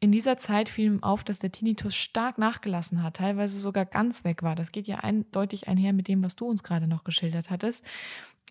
In 0.01 0.13
dieser 0.13 0.39
Zeit 0.39 0.69
fiel 0.69 0.87
ihm 0.87 1.03
auf, 1.03 1.25
dass 1.25 1.39
der 1.39 1.53
Tinnitus 1.53 1.95
stark 1.95 2.39
nachgelassen 2.39 3.03
hat, 3.03 3.17
teilweise 3.17 3.59
sogar 3.59 3.85
ganz 3.85 4.25
weg 4.25 4.43
war. 4.43 4.55
Das 4.55 4.73
geht 4.73 4.87
ja 4.87 4.97
eindeutig 4.97 5.69
einher 5.69 5.93
mit 5.93 6.09
dem, 6.09 6.23
was 6.23 6.37
du 6.37 6.47
uns 6.47 6.63
gerade 6.63 6.87
noch 6.87 7.05
geschildert 7.05 7.51
hattest. 7.51 7.85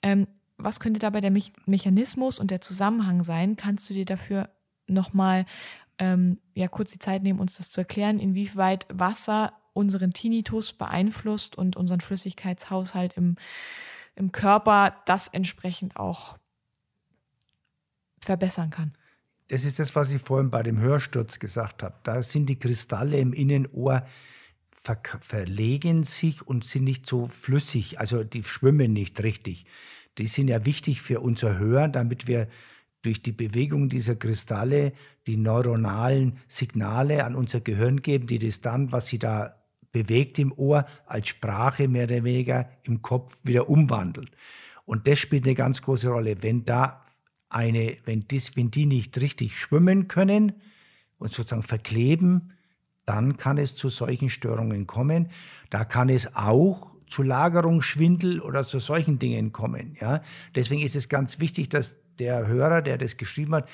Ähm, 0.04 0.28
was 0.60 0.80
könnte 0.80 1.00
dabei 1.00 1.22
der 1.22 1.32
Me 1.32 1.41
Mechanismus 1.65 2.39
und 2.39 2.52
der 2.52 2.62
Zusammenhang 2.62 3.24
sein? 3.24 3.56
Kannst 3.56 3.89
du 3.89 3.93
dir 3.93 4.06
dafür 4.06 4.50
nochmal 4.88 5.45
ähm, 5.98 6.39
ja, 6.54 6.67
kurz 6.67 6.91
die 6.91 7.00
Zeit 7.00 7.24
nehmen, 7.24 7.39
uns 7.39 7.56
das 7.56 7.72
zu 7.72 7.82
erklären, 7.82 8.19
inwieweit 8.19 8.86
Wasser 8.89 9.54
unseren 9.74 10.12
Tinnitus 10.13 10.74
beeinflusst 10.74 11.58
und 11.58 11.76
unseren 11.76 12.02
Flüssigkeitshaushalt 12.02 13.13
im, 13.17 13.36
im 14.15 14.32
Körper 14.32 14.95
das 15.06 15.28
entsprechend 15.28 15.98
auch 15.98 16.38
verbessern 18.19 18.69
kann? 18.69 18.93
Das 19.48 19.65
ist 19.65 19.80
das, 19.80 19.95
was 19.95 20.12
ich 20.12 20.22
vorhin 20.22 20.52
bei 20.52 20.62
dem 20.63 20.80
Hörsturz 20.80 21.39
gesagt 21.39 21.82
habe. 21.82 21.95
Da 22.04 22.22
sind 22.22 22.45
die 22.48 22.60
Kristalle 22.60 23.17
im 23.17 23.34
Innenohr 23.34 24.06
ver 24.82 24.98
verlegen 25.19 26.04
sich 26.04 26.45
und 26.45 26.65
sind 26.65 26.86
nicht 26.86 27.06
so 27.06 27.28
flüssig, 27.28 28.00
also 28.00 28.24
die 28.24 28.43
schwimmen 28.43 28.93
nicht 28.93 29.22
richtig. 29.22 29.65
Die 30.19 30.27
sind 30.27 30.49
ja 30.49 30.65
wichtig 30.65 31.01
für 31.01 31.21
unser 31.21 31.58
Hören, 31.58 31.91
damit 31.91 32.27
wir 32.27 32.47
durch 33.01 33.21
die 33.21 33.32
Bewegung 33.32 33.89
dieser 33.89 34.15
Kristalle 34.15 34.91
die 35.25 35.38
neuronalen 35.38 36.39
Signale 36.47 37.23
an 37.23 37.36
unser 37.36 37.62
Gehirn 37.62 38.01
geben, 38.01 38.27
die 38.27 38.39
das 38.39 38.62
dann, 38.62 38.91
was 38.91 39.08
sie 39.08 39.19
da 39.19 39.55
bewegt 39.91 40.38
im 40.38 40.51
Ohr, 40.51 40.86
als 41.05 41.29
Sprache 41.29 41.88
mehr 41.88 42.03
oder 42.03 42.23
weniger 42.23 42.69
im 42.84 43.01
Kopf 43.01 43.38
wieder 43.43 43.69
umwandelt. 43.69 44.32
Und 44.86 45.08
das 45.08 45.19
spielt 45.19 45.45
eine 45.45 45.55
ganz 45.55 45.82
große 45.82 46.10
Rolle. 46.10 46.43
Wenn 46.43 46.65
da 46.65 47.01
eine, 47.47 47.97
wenn, 48.03 48.25
das, 48.27 48.55
wenn 48.55 48.71
die 48.71 48.86
nicht 48.86 49.19
richtig 49.19 49.58
schwimmen 49.58 50.08
können 50.08 50.53
und 51.17 51.32
sozusagen 51.32 51.63
verkleben, 51.63 52.53
dann 53.05 53.38
kann 53.38 53.58
es 53.58 53.75
zu 53.75 53.89
solchen 53.89 54.29
Störungen 54.29 54.86
kommen. 54.86 55.32
Da 55.69 55.86
kann 55.86 56.10
es 56.10 56.36
auch 56.36 56.88
zu 57.10 57.24
Lagerungsschwindel 57.24 58.39
oder 58.39 58.65
zu 58.65 58.80
solchen 58.80 59.19
Dingen 59.19 59.52
kommen. 59.52 59.98
Ja? 60.00 60.22
Deswegen 60.56 60.82
ist 60.82 60.95
es 60.95 61.10
ganz 61.10 61.39
wichtig, 61.39 61.69
dass 61.69 61.98
der 62.19 62.48
Hörer, 62.48 62.82
der 62.82 62.98
das 62.98 63.17
geschrieben 63.17 63.56
hat, 63.56 63.69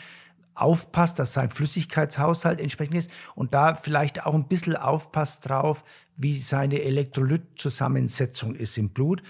aufpasst, 0.56 1.19
dass 1.19 1.34
sein 1.34 1.50
Flüssigkeitshaushalt 1.50 2.62
entsprechend 2.62 2.95
ist 2.95 3.12
und 3.36 3.54
da 3.54 3.76
vielleicht 3.76 4.26
auch 4.26 4.34
ein 4.34 4.48
bisschen 4.48 4.78
aufpasst 4.78 5.50
drauf, 5.50 5.84
wie 6.15 6.39
seine 6.39 6.82
Elektrolytzusammensetzung 6.82 8.56
ist 8.56 8.78
im 8.78 8.89
Blut 8.89 9.21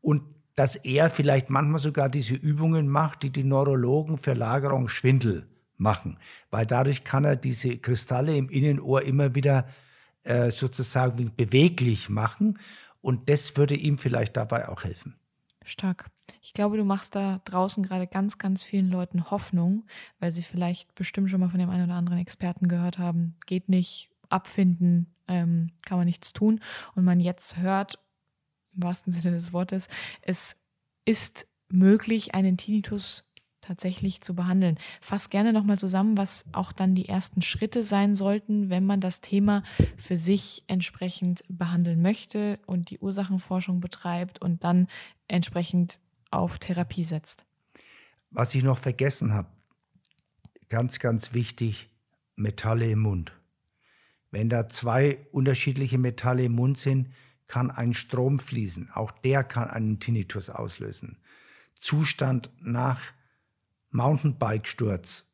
und 0.00 0.22
dass 0.56 0.76
er 0.76 1.08
vielleicht 1.08 1.50
manchmal 1.50 1.80
sogar 1.80 2.08
diese 2.08 2.34
Übungen 2.34 2.88
macht, 2.88 3.22
die 3.22 3.30
die 3.30 3.44
Neurologen 3.44 4.18
für 4.18 4.34
Lagerung 4.34 4.88
Schwindel 4.88 5.46
machen, 5.78 6.18
weil 6.50 6.66
dadurch 6.66 7.04
kann 7.04 7.24
er 7.24 7.36
diese 7.36 7.78
Kristalle 7.78 8.36
im 8.36 8.50
Innenohr 8.50 9.02
immer 9.02 9.34
wieder 9.34 9.66
äh, 10.24 10.50
sozusagen 10.50 11.32
beweglich 11.36 12.08
machen 12.08 12.58
und 13.02 13.28
das 13.28 13.56
würde 13.56 13.74
ihm 13.74 13.98
vielleicht 13.98 14.36
dabei 14.36 14.68
auch 14.68 14.84
helfen. 14.84 15.16
Stark. 15.64 16.10
Ich 16.40 16.54
glaube, 16.54 16.76
du 16.76 16.84
machst 16.84 17.14
da 17.14 17.40
draußen 17.44 17.84
gerade 17.84 18.06
ganz, 18.06 18.38
ganz 18.38 18.62
vielen 18.62 18.90
Leuten 18.90 19.30
Hoffnung, 19.30 19.86
weil 20.18 20.32
sie 20.32 20.42
vielleicht 20.42 20.94
bestimmt 20.94 21.30
schon 21.30 21.40
mal 21.40 21.50
von 21.50 21.60
dem 21.60 21.70
einen 21.70 21.84
oder 21.84 21.94
anderen 21.94 22.18
Experten 22.18 22.68
gehört 22.68 22.98
haben, 22.98 23.36
geht 23.46 23.68
nicht, 23.68 24.10
abfinden, 24.28 25.14
ähm, 25.28 25.70
kann 25.84 25.98
man 25.98 26.06
nichts 26.06 26.32
tun. 26.32 26.60
Und 26.94 27.04
man 27.04 27.20
jetzt 27.20 27.58
hört, 27.58 27.98
im 28.74 28.82
wahrsten 28.82 29.12
Sinne 29.12 29.36
des 29.36 29.52
Wortes, 29.52 29.88
es 30.22 30.56
ist 31.04 31.46
möglich, 31.68 32.34
einen 32.34 32.56
Tinnitus 32.56 33.24
tatsächlich 33.62 34.20
zu 34.20 34.34
behandeln. 34.34 34.78
Fass 35.00 35.30
gerne 35.30 35.52
nochmal 35.54 35.78
zusammen, 35.78 36.18
was 36.18 36.44
auch 36.52 36.72
dann 36.72 36.94
die 36.94 37.08
ersten 37.08 37.40
Schritte 37.40 37.84
sein 37.84 38.14
sollten, 38.14 38.68
wenn 38.68 38.84
man 38.84 39.00
das 39.00 39.22
Thema 39.22 39.62
für 39.96 40.18
sich 40.18 40.64
entsprechend 40.66 41.42
behandeln 41.48 42.02
möchte 42.02 42.58
und 42.66 42.90
die 42.90 42.98
Ursachenforschung 42.98 43.80
betreibt 43.80 44.42
und 44.42 44.64
dann 44.64 44.88
entsprechend 45.28 45.98
auf 46.30 46.58
Therapie 46.58 47.04
setzt. 47.04 47.46
Was 48.30 48.54
ich 48.54 48.62
noch 48.62 48.78
vergessen 48.78 49.32
habe, 49.32 49.48
ganz, 50.68 50.98
ganz 50.98 51.32
wichtig, 51.32 51.88
Metalle 52.36 52.90
im 52.90 53.00
Mund. 53.00 53.32
Wenn 54.30 54.48
da 54.48 54.68
zwei 54.68 55.18
unterschiedliche 55.30 55.98
Metalle 55.98 56.44
im 56.44 56.52
Mund 56.52 56.78
sind, 56.78 57.10
kann 57.46 57.70
ein 57.70 57.92
Strom 57.92 58.38
fließen. 58.38 58.90
Auch 58.94 59.12
der 59.12 59.44
kann 59.44 59.68
einen 59.68 60.00
Tinnitus 60.00 60.48
auslösen. 60.48 61.18
Zustand 61.78 62.48
nach 62.60 63.02
Mountainbike-Sturz, 63.92 65.24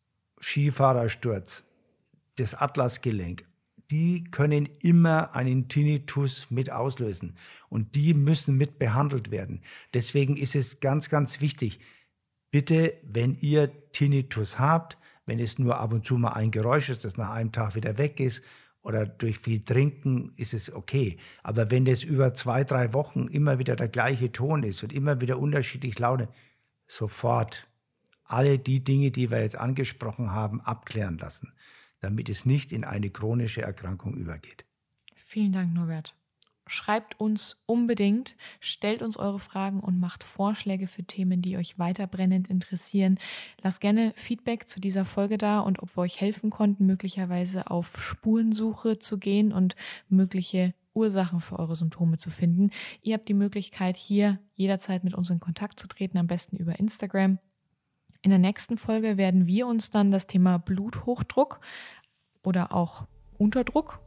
Skifahrersturz, 0.41 1.65
das 2.37 2.55
Atlasgelenk, 2.55 3.45
die 3.91 4.25
können 4.25 4.69
immer 4.81 5.35
einen 5.35 5.69
Tinnitus 5.69 6.51
mit 6.51 6.71
auslösen 6.71 7.37
und 7.69 7.95
die 7.95 8.15
müssen 8.15 8.57
mit 8.57 8.79
behandelt 8.79 9.31
werden. 9.31 9.63
Deswegen 9.95 10.37
ist 10.37 10.55
es 10.55 10.81
ganz, 10.81 11.09
ganz 11.09 11.41
wichtig, 11.41 11.81
bitte, 12.51 12.95
wenn 13.03 13.35
ihr 13.37 13.91
Tinnitus 13.93 14.59
habt, 14.59 14.99
wenn 15.25 15.39
es 15.39 15.59
nur 15.59 15.79
ab 15.79 15.93
und 15.93 16.05
zu 16.05 16.19
mal 16.19 16.33
ein 16.33 16.51
Geräusch 16.51 16.91
ist, 16.91 17.05
das 17.05 17.17
nach 17.17 17.31
einem 17.31 17.53
Tag 17.53 17.75
wieder 17.75 17.97
weg 17.97 18.21
ist 18.21 18.43
oder 18.83 19.07
durch 19.07 19.39
viel 19.39 19.63
Trinken 19.63 20.33
ist 20.37 20.55
es 20.55 20.73
okay. 20.73 21.19
Aber 21.43 21.71
wenn 21.71 21.87
es 21.87 22.03
über 22.03 22.35
zwei, 22.35 22.65
drei 22.65 22.93
Wochen 22.93 23.29
immer 23.29 23.59
wieder 23.59 23.77
der 23.77 23.89
gleiche 23.89 24.33
Ton 24.33 24.63
ist 24.63 24.83
und 24.83 24.93
immer 24.93 25.21
wieder 25.21 25.39
unterschiedlich 25.39 25.99
laute, 25.99 26.29
sofort 26.87 27.69
alle 28.29 28.59
die 28.59 28.85
Dinge, 28.85 29.11
die 29.11 29.31
wir 29.31 29.41
jetzt 29.41 29.57
angesprochen 29.57 30.31
haben, 30.31 30.61
abklären 30.61 31.19
lassen 31.19 31.53
damit 32.01 32.29
es 32.29 32.45
nicht 32.45 32.73
in 32.73 32.85
eine 32.85 33.11
chronische 33.11 33.63
Erkrankung 33.63 34.15
übergeht. 34.15 34.65
Vielen 35.15 35.53
Dank, 35.53 35.75
Norbert. 35.75 36.15
Schreibt 36.67 37.19
uns 37.19 37.63
unbedingt, 37.65 38.37
stellt 38.61 39.01
uns 39.01 39.17
eure 39.17 39.39
Fragen 39.39 39.81
und 39.81 39.99
macht 39.99 40.23
Vorschläge 40.23 40.87
für 40.87 41.03
Themen, 41.03 41.41
die 41.41 41.57
euch 41.57 41.79
weiter 41.79 42.07
brennend 42.07 42.49
interessieren. 42.49 43.19
Lasst 43.63 43.81
gerne 43.81 44.13
Feedback 44.17 44.69
zu 44.69 44.79
dieser 44.79 45.07
Folge 45.07 45.39
da 45.39 45.61
und 45.61 45.83
ob 45.83 45.97
wir 45.97 46.03
euch 46.03 46.21
helfen 46.21 46.51
konnten, 46.51 46.85
möglicherweise 46.85 47.71
auf 47.71 48.03
Spurensuche 48.03 48.99
zu 48.99 49.19
gehen 49.19 49.53
und 49.55 49.77
mögliche 50.11 50.75
Ursachen 50.93 51.41
für 51.41 51.59
eure 51.59 51.75
Symptome 51.75 52.19
zu 52.19 52.29
finden. 52.29 52.71
Ihr 53.01 53.15
habt 53.15 53.29
die 53.29 53.35
Möglichkeit, 53.35 53.97
hier 53.97 54.39
jederzeit 54.55 55.05
mit 55.05 55.15
uns 55.15 55.31
in 55.31 55.41
Kontakt 55.41 55.81
zu 55.81 55.89
treten, 55.89 56.19
am 56.19 56.27
besten 56.27 56.57
über 56.57 56.79
Instagram. 56.79 57.39
In 58.29 58.31
der 58.31 58.39
nächsten 58.41 58.77
Folge 58.77 59.17
werden 59.17 59.47
wir 59.47 59.67
uns 59.67 59.91
dann 59.91 60.11
das 60.11 60.27
Thema 60.27 60.59
Bluthochdruck 60.59 61.61
oder 62.45 62.75
auch 62.75 63.07
Unterdruck, 63.39 64.01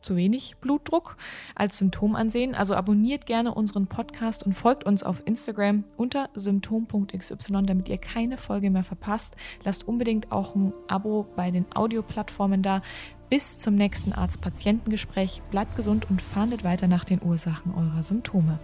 zu 0.00 0.16
wenig 0.16 0.56
Blutdruck, 0.62 1.18
als 1.54 1.76
Symptom 1.76 2.16
ansehen. 2.16 2.54
Also 2.54 2.74
abonniert 2.74 3.26
gerne 3.26 3.52
unseren 3.52 3.86
Podcast 3.86 4.46
und 4.46 4.54
folgt 4.54 4.84
uns 4.84 5.02
auf 5.02 5.22
Instagram 5.26 5.84
unter 5.98 6.30
symptom.xy, 6.32 7.34
damit 7.50 7.90
ihr 7.90 7.98
keine 7.98 8.38
Folge 8.38 8.70
mehr 8.70 8.82
verpasst. 8.82 9.36
Lasst 9.62 9.86
unbedingt 9.86 10.32
auch 10.32 10.54
ein 10.54 10.72
Abo 10.88 11.26
bei 11.36 11.50
den 11.50 11.66
Audioplattformen 11.74 12.62
da. 12.62 12.80
Bis 13.28 13.58
zum 13.58 13.74
nächsten 13.74 14.14
Arzt-Patientengespräch. 14.14 15.42
Bleibt 15.50 15.76
gesund 15.76 16.08
und 16.08 16.22
fahndet 16.22 16.64
weiter 16.64 16.88
nach 16.88 17.04
den 17.04 17.20
Ursachen 17.22 17.74
eurer 17.74 18.04
Symptome. 18.04 18.58